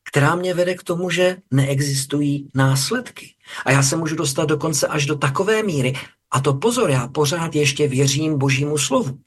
[0.05, 3.35] která mě vede k tomu, že neexistují následky.
[3.65, 5.93] A já se můžu dostat dokonce až do takové míry,
[6.33, 9.19] a to pozor, já pořád ještě věřím božímu slovu.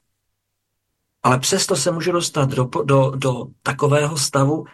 [1.23, 4.65] Ale přesto se můžu dostat do, do, do takového stavu,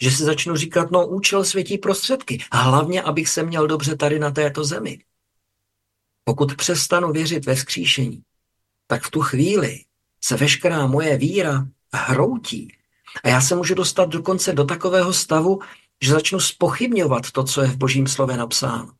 [0.00, 2.44] že si začnu říkat, no účel světí prostředky.
[2.52, 4.98] Hlavně, abych se měl dobře tady na této zemi.
[6.24, 8.22] Pokud přestanu věřit ve vzkříšení,
[8.86, 9.84] tak v tu chvíli
[10.20, 12.72] se veškerá moje víra hroutí
[13.24, 15.58] a já se můžu dostat dokonce do takového stavu,
[16.04, 18.92] že začnu spochybňovat to, co je v božím slově napsáno.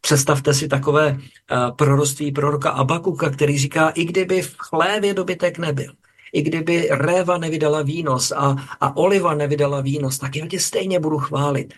[0.00, 5.92] Představte si takové uh, proroctví proroka Abakuka, který říká, i kdyby v chlévě dobytek nebyl,
[6.32, 11.18] i kdyby réva nevydala výnos a, a oliva nevydala výnos, tak já tě stejně budu
[11.18, 11.74] chválit.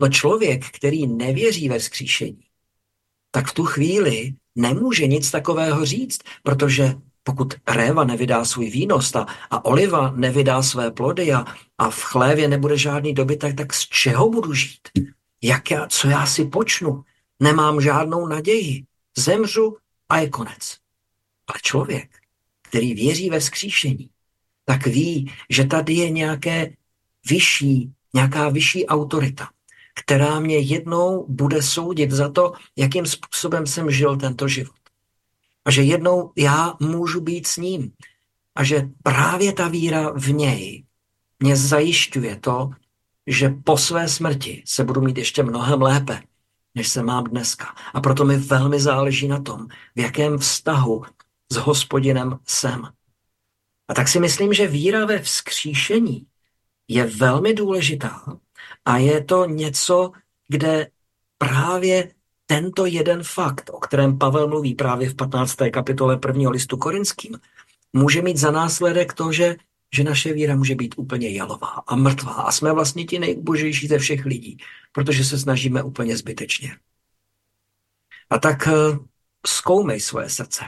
[0.00, 2.44] No člověk, který nevěří ve vzkříšení,
[3.30, 9.26] tak v tu chvíli nemůže nic takového říct, protože pokud réva nevydá svůj výnos a,
[9.50, 11.44] a oliva nevydá své plody a,
[11.78, 14.88] a v chlévě nebude žádný dobytek, tak z čeho budu žít?
[15.42, 17.04] Jak já, co já si počnu?
[17.40, 18.84] Nemám žádnou naději.
[19.16, 19.76] Zemřu
[20.08, 20.76] a je konec.
[21.46, 22.10] Ale člověk,
[22.62, 24.10] který věří ve vzkříšení,
[24.64, 26.72] tak ví, že tady je nějaké
[27.30, 29.48] vyšší, nějaká vyšší autorita,
[29.94, 34.76] která mě jednou bude soudit za to, jakým způsobem jsem žil tento život.
[35.64, 37.92] A že jednou já můžu být s ním.
[38.54, 40.84] A že právě ta víra v něj
[41.40, 42.70] mě zajišťuje to,
[43.26, 46.22] že po své smrti se budu mít ještě mnohem lépe,
[46.74, 47.74] než se mám dneska.
[47.94, 51.04] A proto mi velmi záleží na tom, v jakém vztahu
[51.52, 52.88] s hospodinem jsem.
[53.88, 56.26] A tak si myslím, že víra ve vzkříšení
[56.88, 58.22] je velmi důležitá
[58.84, 60.12] a je to něco,
[60.48, 60.90] kde
[61.38, 62.12] právě
[62.46, 65.56] tento jeden fakt, o kterém Pavel mluví právě v 15.
[65.72, 67.38] kapitole prvního listu korinským,
[67.92, 69.56] může mít za následek to, že,
[69.94, 73.98] že naše víra může být úplně jalová a mrtvá a jsme vlastně ti nejbožejší ze
[73.98, 74.56] všech lidí,
[74.92, 76.76] protože se snažíme úplně zbytečně.
[78.30, 78.98] A tak eh,
[79.46, 80.64] zkoumej svoje srdce.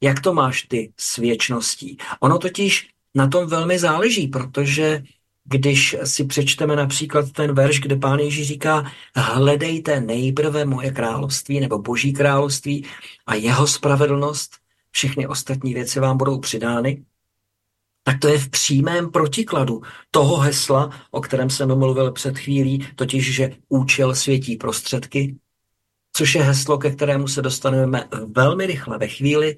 [0.00, 1.96] Jak to máš ty s věčností?
[2.20, 5.02] Ono totiž na tom velmi záleží, protože
[5.44, 11.78] když si přečteme například ten verš, kde pán Ježíš říká, hledejte nejprve moje království nebo
[11.78, 12.86] boží království
[13.26, 14.52] a jeho spravedlnost,
[14.90, 17.04] všechny ostatní věci vám budou přidány,
[18.06, 23.34] tak to je v přímém protikladu toho hesla, o kterém jsem mluvil před chvílí, totiž,
[23.34, 25.36] že účel světí prostředky,
[26.12, 29.56] což je heslo, ke kterému se dostaneme velmi rychle ve chvíli,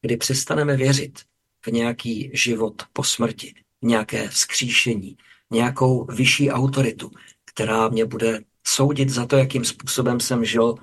[0.00, 1.20] kdy přestaneme věřit
[1.66, 5.16] v nějaký život po smrti, nějaké vzkříšení,
[5.50, 7.10] nějakou vyšší autoritu,
[7.44, 10.74] která mě bude soudit za to, jakým způsobem jsem žil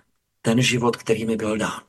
[0.41, 1.81] ten život, který mi byl dán.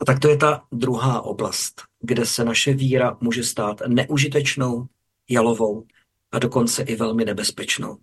[0.00, 4.86] A tak to je ta druhá oblast, kde se naše víra může stát neužitečnou,
[5.30, 5.86] jalovou
[6.32, 7.98] a dokonce i velmi nebezpečnou.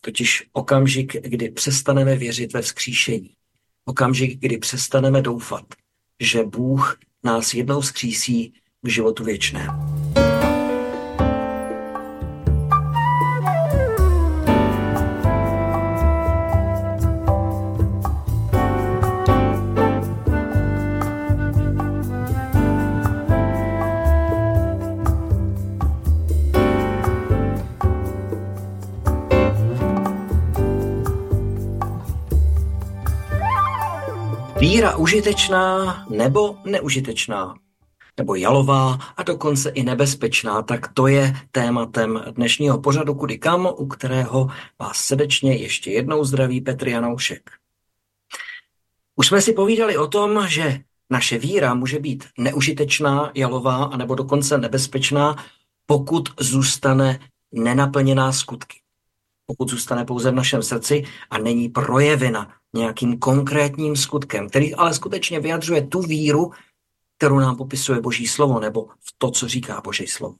[0.00, 3.30] Totiž okamžik, kdy přestaneme věřit ve vzkříšení.
[3.84, 5.64] Okamžik, kdy přestaneme doufat,
[6.20, 8.52] že Bůh nás jednou vzkřísí
[8.82, 10.03] k životu věčnému.
[34.84, 37.54] Víra užitečná nebo neužitečná,
[38.18, 43.86] nebo jalová a dokonce i nebezpečná, tak to je tématem dnešního pořadu Kudy kam, u
[43.86, 47.50] kterého vás srdečně ještě jednou zdraví Petr Janoušek.
[49.16, 54.14] Už jsme si povídali o tom, že naše víra může být neužitečná, jalová a nebo
[54.14, 55.36] dokonce nebezpečná,
[55.86, 57.20] pokud zůstane
[57.52, 58.83] nenaplněná skutky
[59.46, 65.40] pokud zůstane pouze v našem srdci a není projevena nějakým konkrétním skutkem, který ale skutečně
[65.40, 66.50] vyjadřuje tu víru,
[67.16, 70.34] kterou nám popisuje Boží slovo, nebo v to, co říká Boží slovo.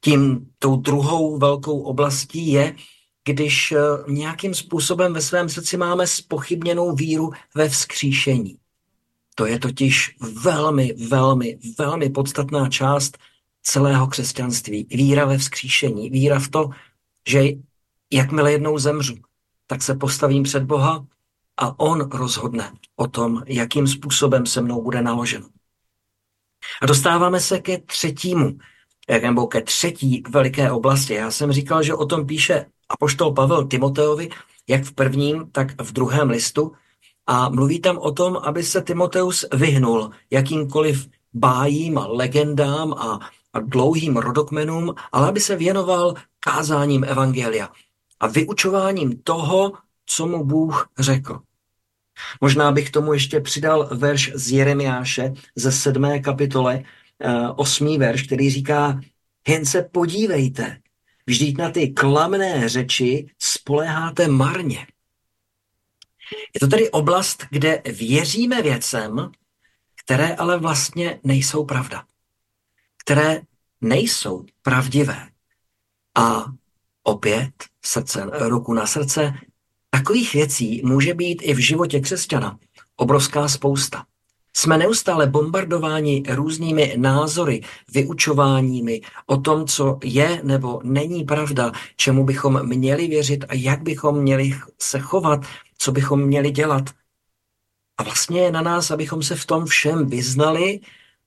[0.00, 2.76] Tím tou druhou velkou oblastí je,
[3.24, 8.56] když eh, nějakým způsobem ve svém srdci máme spochybněnou víru ve vzkříšení.
[9.34, 13.18] To je totiž velmi, velmi, velmi podstatná část
[13.62, 14.86] celého křesťanství.
[14.90, 16.70] Víra ve vzkříšení, víra v to,
[17.28, 17.42] že
[18.12, 19.14] jakmile jednou zemřu,
[19.66, 21.06] tak se postavím před Boha
[21.56, 25.48] a On rozhodne o tom, jakým způsobem se mnou bude naloženo.
[26.82, 28.58] A dostáváme se ke třetímu,
[29.22, 31.14] nebo ke třetí veliké oblasti.
[31.14, 34.30] Já jsem říkal, že o tom píše apoštol Pavel Timoteovi,
[34.68, 36.72] jak v prvním, tak v druhém listu.
[37.26, 43.60] A mluví tam o tom, aby se Timoteus vyhnul jakýmkoliv bájím a legendám a, a
[43.60, 47.68] dlouhým rodokmenům, ale aby se věnoval kázáním Evangelia
[48.22, 49.72] a vyučováním toho,
[50.06, 51.40] co mu Bůh řekl.
[52.40, 56.82] Možná bych tomu ještě přidal verš z Jeremiáše ze sedmé kapitole,
[57.20, 59.00] eh, osmý verš, který říká,
[59.48, 60.80] jen se podívejte,
[61.26, 64.86] vždyť na ty klamné řeči spoléháte marně.
[66.54, 69.30] Je to tedy oblast, kde věříme věcem,
[70.04, 72.04] které ale vlastně nejsou pravda.
[72.96, 73.40] Které
[73.80, 75.28] nejsou pravdivé.
[76.14, 76.44] A
[77.02, 79.34] opět srdce, ruku na srdce,
[79.90, 82.58] takových věcí může být i v životě křesťana
[82.96, 84.04] obrovská spousta.
[84.56, 87.60] Jsme neustále bombardováni různými názory,
[87.92, 94.18] vyučováními o tom, co je nebo není pravda, čemu bychom měli věřit a jak bychom
[94.18, 95.40] měli se chovat,
[95.78, 96.90] co bychom měli dělat.
[97.98, 100.80] A vlastně je na nás, abychom se v tom všem vyznali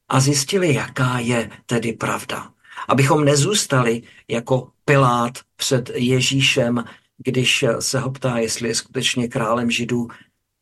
[0.10, 2.55] a zjistili, jaká je tedy pravda.
[2.88, 6.84] Abychom nezůstali jako Pilát před Ježíšem,
[7.18, 10.08] když se ho ptá, jestli je skutečně králem židů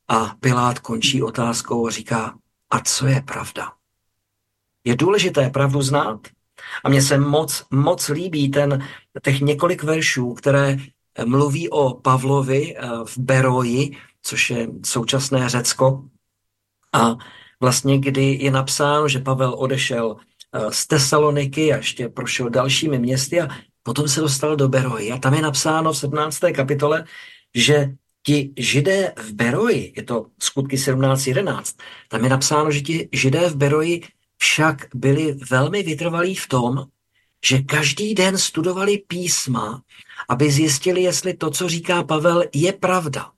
[0.07, 2.35] a Pilát končí otázkou a říká,
[2.69, 3.71] a co je pravda?
[4.83, 6.27] Je důležité pravdu znát.
[6.83, 8.87] A mně se moc, moc líbí ten,
[9.23, 10.77] těch několik veršů, které
[11.25, 16.03] mluví o Pavlovi eh, v Beroji, což je současné Řecko.
[16.93, 17.15] A
[17.59, 20.23] vlastně, kdy je napsáno, že Pavel odešel eh,
[20.69, 23.47] z Tesaloniky a ještě prošel dalšími městy a
[23.83, 26.39] Potom se dostal do Beroji a tam je napsáno v 17.
[26.55, 27.05] kapitole,
[27.55, 33.49] že ti židé v Beroji, je to skutky 17.11, tam je napsáno, že ti židé
[33.49, 34.01] v Beroji
[34.37, 36.85] však byli velmi vytrvalí v tom,
[37.45, 39.83] že každý den studovali písma,
[40.29, 43.31] aby zjistili, jestli to, co říká Pavel, je pravda.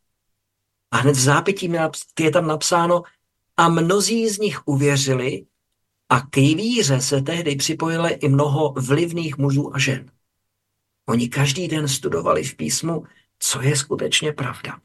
[0.92, 1.72] A hned v zápětí
[2.20, 3.04] je tam napsáno,
[3.58, 5.46] a mnozí z nich uvěřili
[6.10, 10.12] a k víře se tehdy připojili i mnoho vlivných mužů a žen.
[11.06, 13.04] Oni každý den studovali v písmu,
[13.40, 14.80] co je skutečně pravda.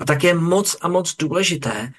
[0.00, 1.92] A tak je moc a moc důležité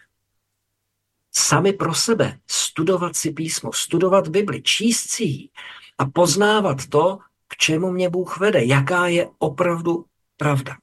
[1.31, 5.49] sami pro sebe studovat si písmo, studovat Bibli, číst si ji
[5.97, 10.05] a poznávat to, k čemu mě Bůh vede, jaká je opravdu
[10.37, 10.77] pravda.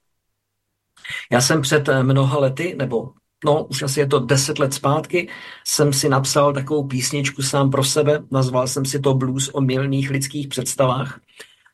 [1.31, 3.13] Já jsem před mnoha lety, nebo
[3.45, 5.29] no, už asi je to deset let zpátky,
[5.65, 10.09] jsem si napsal takovou písničku sám pro sebe, nazval jsem si to Blues o milných
[10.09, 11.19] lidských představách.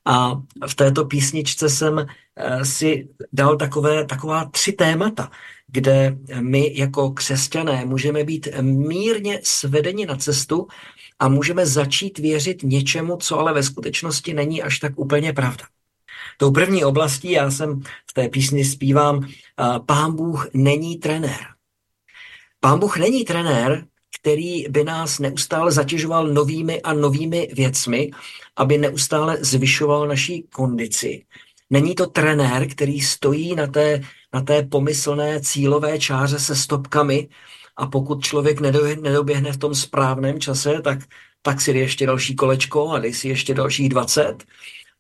[0.06, 5.32] A v této písničce jsem eh, si dal takové, taková tři témata,
[5.67, 10.67] kde my jako křesťané můžeme být mírně svedeni na cestu
[11.19, 15.65] a můžeme začít věřit něčemu, co ale ve skutečnosti není až tak úplně pravda.
[16.38, 19.28] Tou první oblastí, já jsem v té písni zpívám,
[19.86, 21.55] Pán Bůh není trenér.
[22.65, 23.86] Pán Bůh není trenér,
[24.21, 28.12] který by nás neustále zatěžoval novými a novými věcmi,
[28.56, 31.25] aby neustále zvyšoval naší kondici.
[31.69, 34.01] Není to trenér, který stojí na té,
[34.34, 37.28] na té pomyslné cílové čáře se stopkami
[37.78, 38.60] a pokud člověk
[39.01, 40.99] nedoběhne v tom správném čase, tak,
[41.41, 44.43] tak si ještě další kolečko a dej si ještě dalších 20.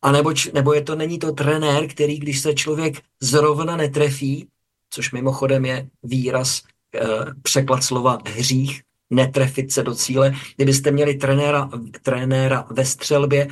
[0.01, 4.47] A nebo, nebo je to, není to trenér, který, když se člověk zrovna netrefí,
[4.89, 6.61] což mimochodem je výraz,
[7.41, 10.33] překlad slova hřích, netrefit se do cíle.
[10.55, 11.69] Kdybyste měli trenéra,
[12.01, 13.47] trenéra ve střelbě,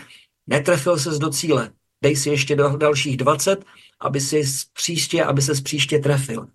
[0.47, 1.69] netrefil se do cíle,
[2.03, 3.65] dej si ještě do dalších 20,
[3.99, 6.47] aby si příště, aby se příště trefil.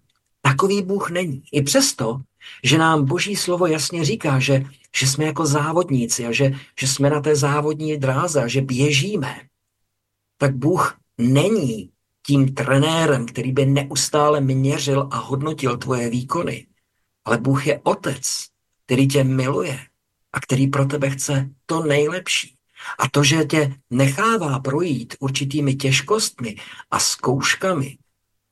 [0.42, 1.42] Takový Bůh není.
[1.52, 2.20] I přesto,
[2.64, 4.64] že nám Boží slovo jasně říká, že,
[4.96, 9.40] že jsme jako závodníci a že, že jsme na té závodní dráze a že běžíme,
[10.38, 11.90] tak Bůh není
[12.26, 16.66] tím trenérem, který by neustále měřil a hodnotil tvoje výkony.
[17.28, 18.46] Ale Bůh je otec,
[18.86, 19.78] který tě miluje
[20.32, 22.54] a který pro tebe chce to nejlepší.
[22.98, 26.56] A to, že tě nechává projít určitými těžkostmi
[26.90, 27.98] a zkouškami,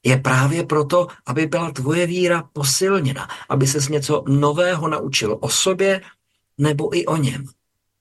[0.05, 6.01] je právě proto, aby byla tvoje víra posilněna, aby ses něco nového naučil o sobě
[6.59, 7.45] nebo i o něm.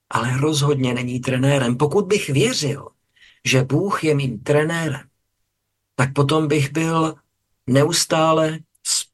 [0.10, 1.78] Ale rozhodně není trenérem.
[1.78, 2.88] Pokud bych věřil,
[3.46, 5.08] že Bůh je mým trenérem,
[5.96, 7.16] tak potom bych byl
[7.68, 8.60] neustále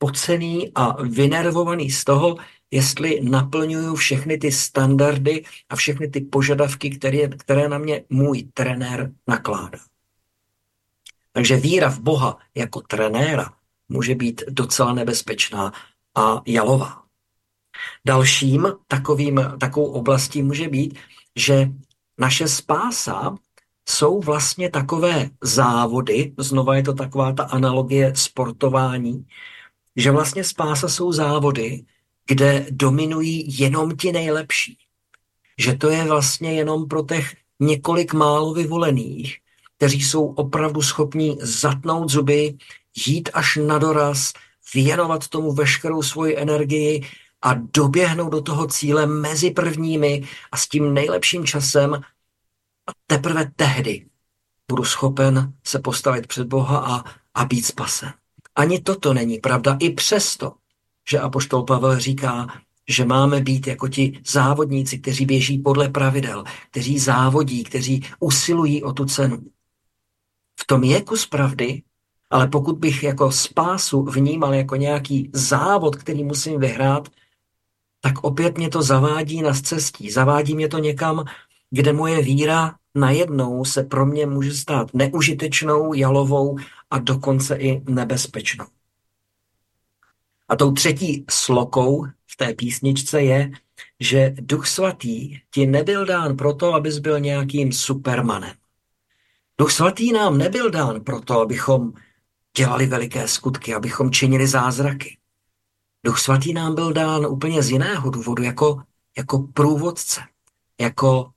[0.02, 2.38] spocený a vynervovaný z toho,
[2.72, 9.12] jestli naplňuju všechny ty standardy a všechny ty požadavky, které, které na mě můj trenér
[9.28, 9.80] nakládá.
[11.34, 13.54] Takže víra v Boha jako trenéra
[13.90, 15.74] může být docela nebezpečná
[16.16, 17.04] a jalová.
[18.06, 21.00] Dalším takovým, takovou oblastí může být,
[21.36, 21.70] že
[22.18, 23.36] naše spása
[23.90, 29.26] jsou vlastně takové závody, znova je to taková ta analogie sportování,
[29.96, 31.86] že vlastně spása jsou závody,
[32.28, 34.78] kde dominují jenom ti nejlepší.
[35.58, 39.38] Že to je vlastně jenom pro těch několik málo vyvolených,
[39.78, 42.58] kteří jsou opravdu schopní zatnout zuby,
[43.08, 44.34] jít až na doraz,
[44.74, 47.06] věnovat tomu veškerou svoji energii
[47.42, 51.94] a doběhnout do toho cíle mezi prvními a s tím nejlepším časem
[52.88, 54.06] a teprve tehdy
[54.68, 58.14] budu schopen se postavit před Boha a, a být spasen.
[58.56, 60.54] Ani toto není pravda, i přesto,
[61.10, 62.48] že Apoštol Pavel říká,
[62.90, 68.94] že máme být jako ti závodníci, kteří běží podle pravidel, kteří závodí, kteří usilují o
[68.94, 69.38] tu cenu.
[70.60, 71.82] V tom je kus pravdy,
[72.30, 77.10] ale pokud bych jako spásu vnímal jako nějaký závod, který musím vyhrát,
[78.02, 80.12] tak opět mě to zavádí na cestí.
[80.12, 81.26] Zavádí mě to někam,
[81.70, 86.58] kde moje víra najednou se pro mě může stát neužitečnou, jalovou
[86.92, 88.66] a dokonce i nebezpečnou.
[90.50, 93.52] A tou třetí slokou v té písničce je,
[94.00, 98.54] že Duch Svatý ti nebyl dán proto, abys byl nějakým supermanem.
[99.58, 101.94] Duch Svatý nám nebyl dán proto, abychom
[102.58, 105.18] dělali veliké skutky, abychom činili zázraky.
[106.06, 108.84] Duch Svatý nám byl dán úplně z jiného důvodu, jako,
[109.18, 110.22] jako průvodce,
[110.82, 111.32] jako,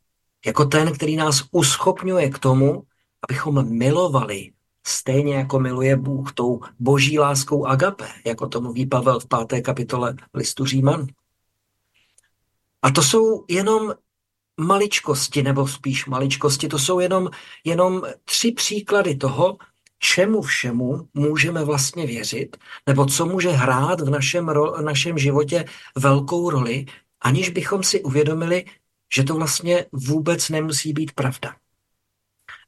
[0.46, 2.82] jako ten, který nás uschopňuje k tomu,
[3.28, 4.53] abychom milovali
[4.86, 10.14] stejně jako miluje Bůh tou boží láskou agape, jako to mluví Pavel v páté kapitole
[10.34, 11.06] listu Říman.
[12.82, 13.94] A to jsou jenom
[14.60, 17.30] maličkosti, nebo spíš maličkosti, to jsou jenom,
[17.64, 19.58] jenom tři příklady toho,
[19.98, 22.56] čemu všemu můžeme vlastně věřit,
[22.86, 25.64] nebo co může hrát v našem, ro, našem životě
[25.96, 26.86] velkou roli,
[27.20, 28.64] aniž bychom si uvědomili,
[29.14, 31.56] že to vlastně vůbec nemusí být pravda.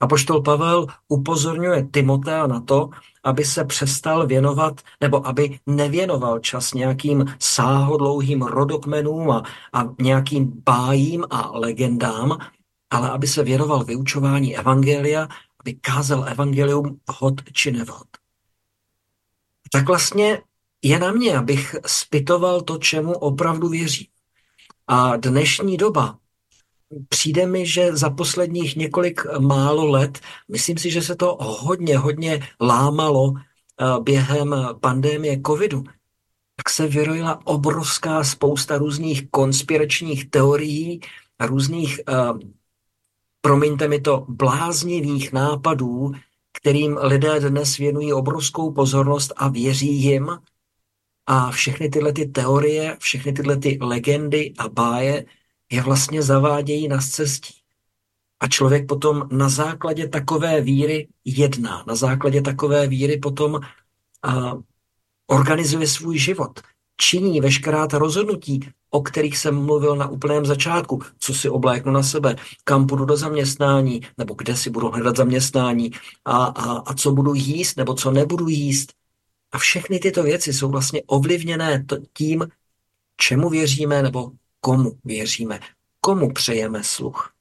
[0.00, 2.90] A poštol Pavel upozorňuje Timotea na to,
[3.24, 9.42] aby se přestal věnovat, nebo aby nevěnoval čas nějakým sáhodlouhým rodokmenům a,
[9.72, 12.38] a nějakým bájím a legendám,
[12.90, 15.28] ale aby se věnoval vyučování evangelia,
[15.60, 18.06] aby kázal evangelium hod či nevhod.
[19.72, 20.42] Tak vlastně
[20.82, 24.08] je na mě, abych spitoval to, čemu opravdu věří.
[24.86, 26.18] A dnešní doba
[27.08, 32.48] přijde mi, že za posledních několik málo let, myslím si, že se to hodně, hodně
[32.60, 33.34] lámalo
[34.02, 35.84] během pandémie covidu,
[36.56, 41.00] tak se vyrojila obrovská spousta různých konspiračních teorií
[41.40, 42.00] různých,
[43.40, 46.12] promiňte mi to, bláznivých nápadů,
[46.52, 50.38] kterým lidé dnes věnují obrovskou pozornost a věří jim.
[51.26, 55.24] A všechny tyhle ty teorie, všechny tyhle ty legendy a báje
[55.72, 57.54] je vlastně zavádějí na cestí.
[58.40, 63.60] A člověk potom na základě takové víry jedná, na základě takové víry potom
[64.22, 64.52] a,
[65.26, 66.60] organizuje svůj život,
[66.96, 72.02] činí veškerá ta rozhodnutí, o kterých jsem mluvil na úplném začátku, co si obléknu na
[72.02, 75.90] sebe, kam půjdu do zaměstnání, nebo kde si budu hledat zaměstnání
[76.24, 78.92] a, a, a co budu jíst, nebo co nebudu jíst.
[79.52, 82.46] A všechny tyto věci jsou vlastně ovlivněné tím,
[83.16, 84.30] čemu věříme nebo
[84.66, 85.60] komu věříme,
[86.00, 87.32] komu přejeme sluch.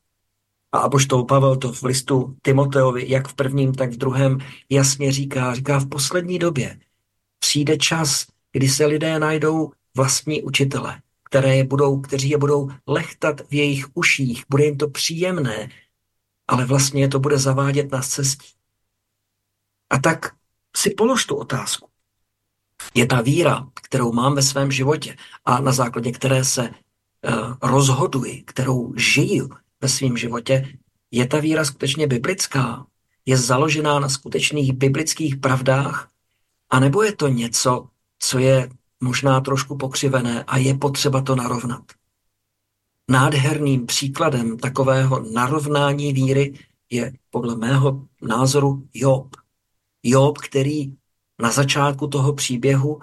[0.71, 4.37] A apoštol Pavel to v listu Timoteovi, jak v prvním, tak v druhém,
[4.69, 6.79] jasně říká, říká v poslední době
[7.39, 13.41] přijde čas, kdy se lidé najdou vlastní učitele, které je budou, kteří je budou lechtat
[13.49, 15.69] v jejich uších, bude jim to příjemné,
[16.47, 18.53] ale vlastně je to bude zavádět na cestí.
[19.89, 20.35] A tak
[20.77, 21.89] si polož tu otázku.
[22.93, 25.15] Je ta víra, kterou mám ve svém životě
[25.45, 26.84] a na základě které se
[27.61, 29.49] rozhoduji, kterou žiju
[29.81, 30.77] ve svém životě,
[31.11, 32.85] je ta víra skutečně biblická?
[33.25, 36.09] Je založená na skutečných biblických pravdách?
[36.69, 37.87] A nebo je to něco,
[38.19, 38.69] co je
[38.99, 41.83] možná trošku pokřivené a je potřeba to narovnat?
[43.11, 46.59] Nádherným příkladem takového narovnání víry
[46.89, 49.35] je podle mého názoru Job.
[50.03, 50.93] Job, který
[51.41, 52.99] na začátku toho příběhu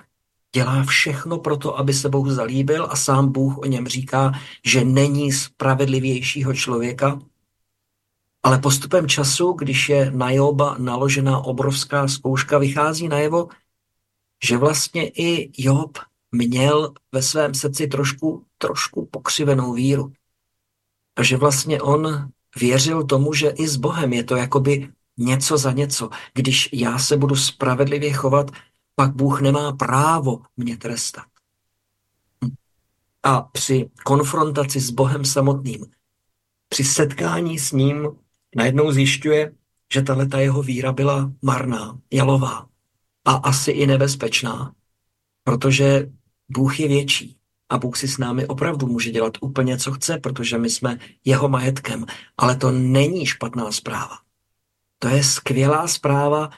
[0.54, 4.32] dělá všechno pro to, aby se Bůh zalíbil a sám Bůh o něm říká,
[4.64, 7.18] že není spravedlivějšího člověka.
[8.42, 13.48] Ale postupem času, když je na Joba naložená obrovská zkouška, vychází najevo,
[14.44, 15.98] že vlastně i Job
[16.32, 20.12] měl ve svém srdci trošku, trošku pokřivenou víru.
[21.16, 24.88] A že vlastně on věřil tomu, že i s Bohem je to jakoby
[25.18, 26.10] něco za něco.
[26.34, 28.50] Když já se budu spravedlivě chovat,
[28.94, 31.24] pak Bůh nemá právo mě trestat.
[33.22, 35.86] A při konfrontaci s Bohem samotným,
[36.68, 38.08] při setkání s ním,
[38.56, 39.52] najednou zjišťuje,
[39.92, 42.68] že tato jeho víra byla marná, jalová
[43.24, 44.74] a asi i nebezpečná,
[45.44, 46.10] protože
[46.48, 47.36] Bůh je větší
[47.68, 51.48] a Bůh si s námi opravdu může dělat úplně, co chce, protože my jsme jeho
[51.48, 52.06] majetkem.
[52.36, 54.18] Ale to není špatná zpráva.
[54.98, 56.50] To je skvělá zpráva,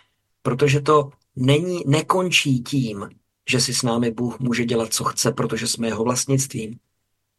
[0.43, 3.09] protože to není, nekončí tím,
[3.51, 6.79] že si s námi Bůh může dělat, co chce, protože jsme jeho vlastnictvím.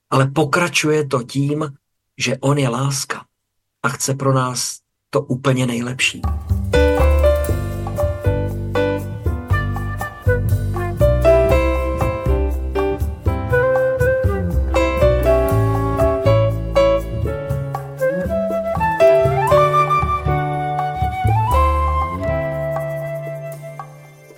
[0.10, 1.74] Ale pokračuje to tím,
[2.18, 3.26] že On je láska
[3.84, 4.80] a chce pro nás
[5.10, 6.22] to úplně nejlepší.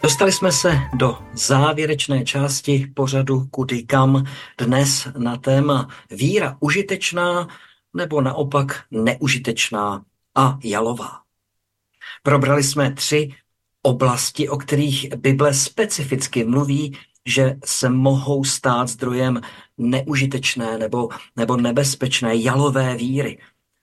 [0.08, 4.24] Dostali jsme se do závěrečné části pořadu Kudy kam
[4.58, 7.48] dnes na téma víra užitečná
[7.94, 10.06] nebo naopak neužitečná
[10.36, 11.22] a jalová.
[12.24, 13.30] Probrali jsme tři
[13.82, 19.42] oblasti, o kterých Bible specificky mluví, že se mohou stát zdrojem
[19.78, 23.40] neužitečné nebo, nebo nebezpečné jalové víry.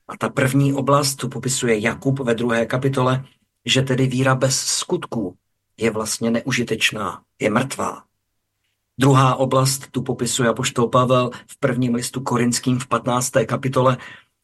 [0.08, 3.24] A ta první oblast tu popisuje Jakub ve druhé kapitole,
[3.64, 5.36] že tedy víra bez skutků
[5.76, 8.04] je vlastně neužitečná, je mrtvá.
[8.98, 13.32] Druhá oblast tu popisuje apoštol Pavel v prvním listu korinským v 15.
[13.46, 13.96] kapitole,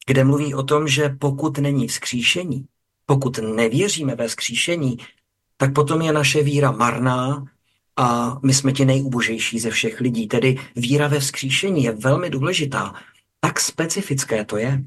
[0.05, 2.65] kde mluví o tom, že pokud není vzkříšení,
[3.05, 4.97] pokud nevěříme ve vzkříšení,
[5.57, 7.45] tak potom je naše víra marná
[7.97, 10.27] a my jsme ti nejubožejší ze všech lidí.
[10.27, 12.93] Tedy víra ve vzkříšení je velmi důležitá.
[13.39, 14.83] Tak specifické to je.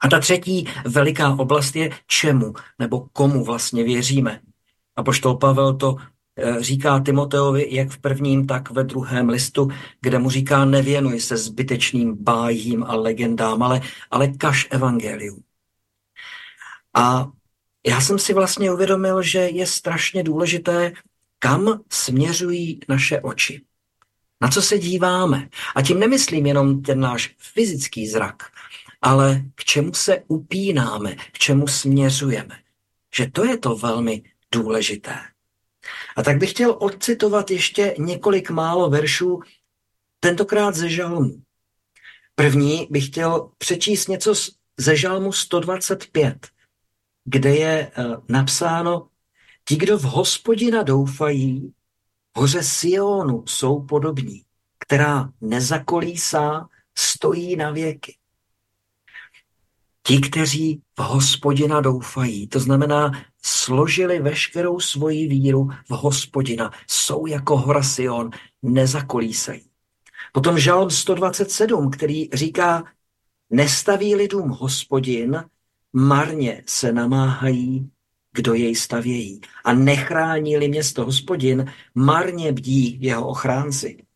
[0.00, 4.40] A ta třetí veliká oblast je čemu nebo komu vlastně věříme.
[4.96, 5.96] A poštol Pavel to
[6.36, 9.68] eh, říká Timoteovi jak v prvním, tak ve druhém listu,
[10.00, 13.80] kde mu říká, nevěnuj se zbytečným bájím a legendám, ale,
[14.10, 15.42] ale kaž evangelium.
[16.94, 17.30] A
[17.86, 20.92] já jsem si vlastně uvědomil, že je strašně důležité,
[21.38, 23.62] kam směřují naše oči.
[24.40, 25.48] Na co se díváme.
[25.74, 28.42] A tím nemyslím jenom ten náš fyzický zrak,
[29.02, 32.58] ale k čemu se upínáme, k čemu směřujeme.
[33.14, 34.22] Že to je to velmi
[34.62, 35.14] důležité.
[36.16, 39.40] A tak bych chtěl odcitovat ještě několik málo veršů,
[40.20, 41.42] tentokrát ze žalmu.
[42.34, 44.34] První bych chtěl přečíst něco
[44.76, 46.48] ze žalmu 125,
[47.24, 49.08] kde je eh, napsáno,
[49.64, 51.72] ti, kdo v hospodina doufají,
[52.36, 54.42] hoře Sionu jsou podobní,
[54.78, 58.16] která nezakolísá, stojí na věky.
[60.06, 67.56] Ti, kteří v hospodina doufají, to znamená, složili veškerou svoji víru v hospodina, jsou jako
[67.56, 68.30] hora Sion,
[68.62, 69.62] nezakolísají.
[70.32, 72.84] Potom žalm 127, který říká,
[73.50, 75.44] nestaví lidům hospodin,
[75.92, 77.90] marně se namáhají,
[78.32, 79.40] kdo jej stavějí.
[79.64, 84.06] A nechrání-li město hospodin, marně bdí jeho ochránci.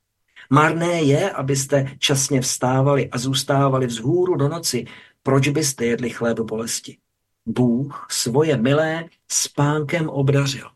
[0.51, 4.85] Marné je, abyste časně vstávali a zůstávali vzhůru do noci,
[5.23, 6.99] proč byste jedli chléb bolesti?
[7.47, 10.71] Bůh svoje milé spánkem obdařil.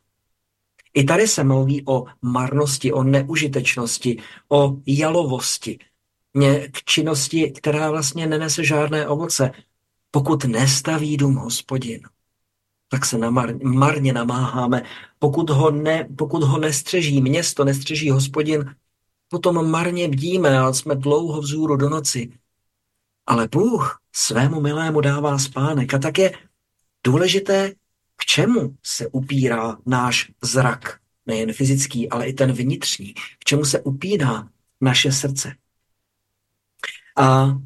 [0.94, 5.78] I tady se mluví o marnosti, o neužitečnosti, o jalovosti,
[6.70, 9.50] k činnosti, která vlastně nenese žádné ovoce.
[10.10, 12.00] Pokud nestaví dům hospodin,
[12.88, 14.82] tak se namar, marně namáháme.
[15.18, 18.74] Pokud ho, ne, pokud ho nestřeží město, nestřeží hospodin,
[19.28, 22.32] potom marně bdíme a jsme dlouho vzůru do noci.
[23.26, 25.94] Ale Bůh svému milému dává spánek.
[25.94, 26.32] A tak je
[27.04, 27.72] důležité,
[28.16, 33.80] k čemu se upírá náš zrak, nejen fyzický, ale i ten vnitřní, k čemu se
[33.80, 34.48] upíná
[34.80, 35.54] naše srdce.
[37.16, 37.58] A,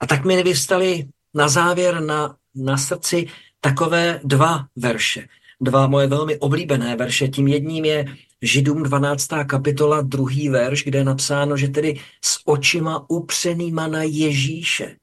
[0.00, 3.26] a tak mi vyvstaly na závěr na, na srdci
[3.60, 5.28] takové dva verše.
[5.60, 7.28] Dva moje velmi oblíbené verše.
[7.28, 8.04] Tím jedním je
[8.42, 9.28] Židům 12.
[9.46, 14.96] kapitola, druhý verš, kde je napsáno, že tedy s očima upřenýma na Ježíše,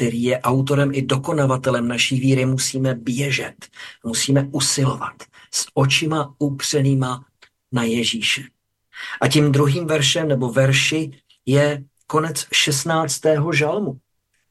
[0.00, 3.68] který je autorem i dokonavatelem naší víry, musíme běžet,
[4.04, 7.24] musíme usilovat s očima upřenýma
[7.72, 8.42] na Ježíše.
[9.20, 11.10] A tím druhým veršem nebo verši
[11.46, 13.20] je konec 16.
[13.52, 13.98] žalmu.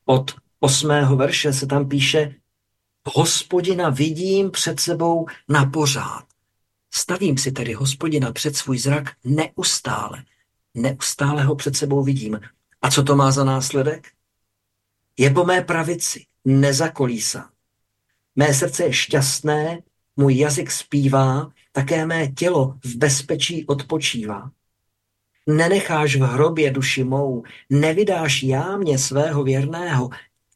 [0.05, 0.87] Od 8.
[1.15, 2.35] verše se tam píše
[3.15, 6.25] Hospodina vidím před sebou na pořád.
[6.91, 10.23] Stavím si tedy hospodina před svůj zrak neustále.
[10.73, 12.39] Neustále ho před sebou vidím.
[12.81, 14.18] A co to má za následek?
[15.19, 17.49] Je po mé pravici, nezakolísá.
[18.35, 19.81] Mé srdce je šťastné,
[20.15, 24.51] můj jazyk zpívá, také mé tělo v bezpečí odpočívá.
[25.47, 30.09] Nenecháš v hrobě duši mou, nevydáš jámě svého věrného,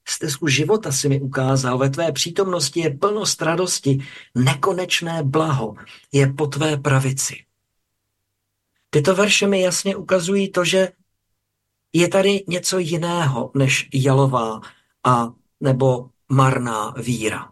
[0.07, 3.99] stezku života si mi ukázal, ve tvé přítomnosti je plnost radosti,
[4.35, 5.75] nekonečné blaho
[6.11, 7.43] je po tvé pravici.
[8.89, 10.91] Tyto verše mi jasně ukazují to, že
[11.93, 14.61] je tady něco jiného než jalová
[15.03, 17.51] a nebo marná víra.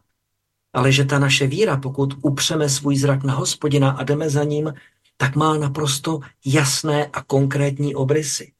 [0.73, 4.73] Ale že ta naše víra, pokud upřeme svůj zrak na hospodina a jdeme za ním,
[5.17, 8.51] tak má naprosto jasné a konkrétní obrysy.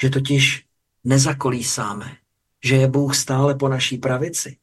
[0.00, 0.64] Že totiž
[1.04, 2.16] nezakolísáme,
[2.64, 4.56] že je Bůh stále po naší pravici.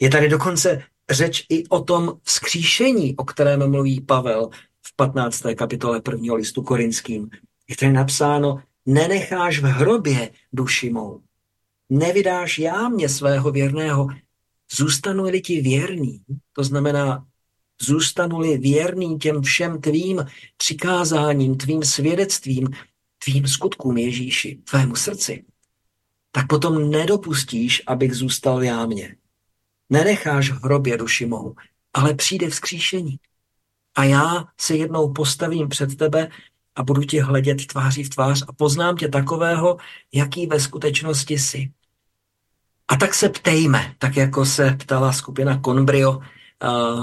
[0.00, 4.48] Je tady dokonce řeč i o tom vzkříšení, o kterém mluví Pavel
[4.82, 5.42] v 15.
[5.56, 7.30] kapitole prvního listu korinským.
[7.68, 11.22] Je tady napsáno, nenecháš v hrobě duši mou,
[11.90, 14.08] nevydáš jámě svého věrného,
[14.76, 16.22] zůstanu-li ti věrný,
[16.52, 17.26] to znamená,
[17.82, 20.24] zůstanu-li věrný těm všem tvým
[20.56, 22.68] přikázáním, tvým svědectvím,
[23.24, 25.44] tvým skutkům Ježíši, tvému srdci,
[26.30, 29.16] tak potom nedopustíš, abych zůstal jámě.
[29.90, 31.54] Nenecháš v hrobě duši mou,
[31.92, 33.16] ale přijde vzkříšení.
[33.96, 36.28] A já se jednou postavím před tebe
[36.76, 39.76] a budu ti hledět tváří v tvář a poznám tě takového,
[40.12, 41.70] jaký ve skutečnosti jsi.
[42.88, 46.20] A tak se ptejme, tak jako se ptala skupina Conbrio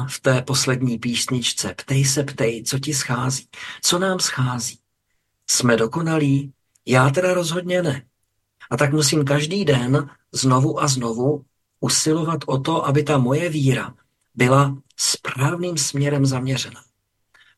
[0.07, 1.73] v té poslední písničce.
[1.77, 3.47] Ptej se, ptej, co ti schází,
[3.81, 4.77] co nám schází.
[5.49, 6.53] Jsme dokonalí?
[6.85, 8.03] Já teda rozhodně ne.
[8.69, 11.45] A tak musím každý den znovu a znovu
[11.79, 13.93] usilovat o to, aby ta moje víra
[14.35, 16.81] byla správným směrem zaměřena.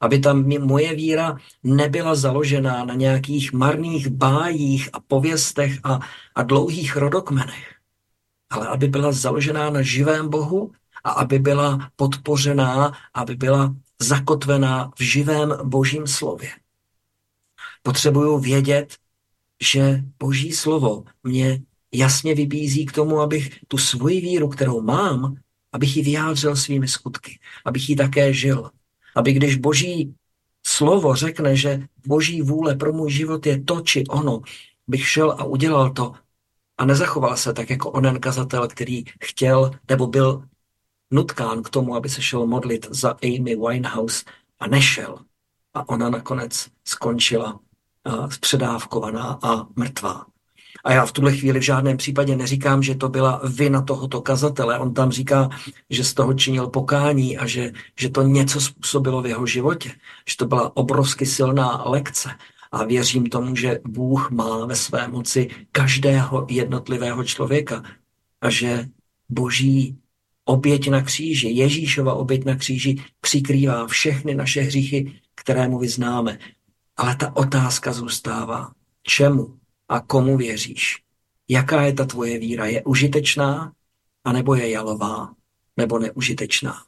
[0.03, 5.99] Aby ta moje víra nebyla založená na nějakých marných bájích a pověstech a,
[6.35, 7.75] a dlouhých rodokmenech,
[8.49, 10.71] ale aby byla založená na živém Bohu
[11.03, 16.51] a aby byla podpořená, aby byla zakotvená v živém božím slově.
[17.83, 18.97] Potřebuju vědět,
[19.63, 21.61] že Boží slovo mě
[21.93, 25.35] jasně vybízí k tomu, abych tu svoji víru, kterou mám,
[25.71, 28.69] abych ji vyjádřil svými skutky, abych ji také žil.
[29.16, 30.16] Aby když Boží
[30.66, 34.41] slovo řekne, že Boží vůle pro můj život je to či ono,
[34.88, 36.14] bych šel a udělal to
[36.78, 40.43] a nezachoval se tak jako onen kazatel, který chtěl nebo byl
[41.11, 44.24] nutkán k tomu, aby se šel modlit za Amy Winehouse
[44.59, 45.18] a nešel.
[45.74, 47.59] A ona nakonec skončila
[48.39, 50.26] předávkovaná a mrtvá.
[50.84, 54.79] A já v tuhle chvíli v žádném případě neříkám, že to byla vina tohoto kazatele.
[54.79, 55.49] On tam říká,
[55.89, 59.91] že z toho činil pokání a že, že to něco způsobilo v jeho životě.
[60.29, 62.29] Že to byla obrovsky silná lekce.
[62.71, 67.84] A věřím tomu, že Bůh má ve své moci každého jednotlivého člověka
[68.41, 68.86] a že
[69.29, 69.97] boží
[70.45, 76.39] oběť na kříži, Ježíšova oběť na kříži přikrývá všechny naše hříchy, které mu vyznáme.
[76.97, 78.71] Ale ta otázka zůstává,
[79.03, 79.62] čemu
[79.93, 81.01] a komu věříš?
[81.49, 82.65] Jaká je ta tvoje víra?
[82.65, 83.73] Je užitečná,
[84.23, 85.33] anebo je jalová,
[85.77, 86.83] nebo neužitečná?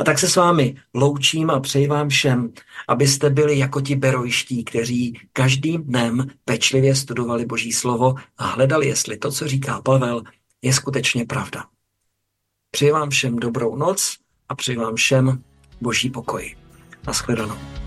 [0.00, 2.52] A tak se s vámi loučím a přeji vám všem,
[2.88, 9.16] abyste byli jako ti berojští, kteří každým dnem pečlivě studovali Boží slovo a hledali, jestli
[9.16, 10.22] to, co říká Pavel,
[10.62, 11.64] je skutečně pravda.
[12.70, 14.16] Přeji vám všem dobrou noc
[14.48, 15.42] a přeji vám všem
[15.80, 16.56] Boží pokoj.
[17.06, 17.81] Naschledanou.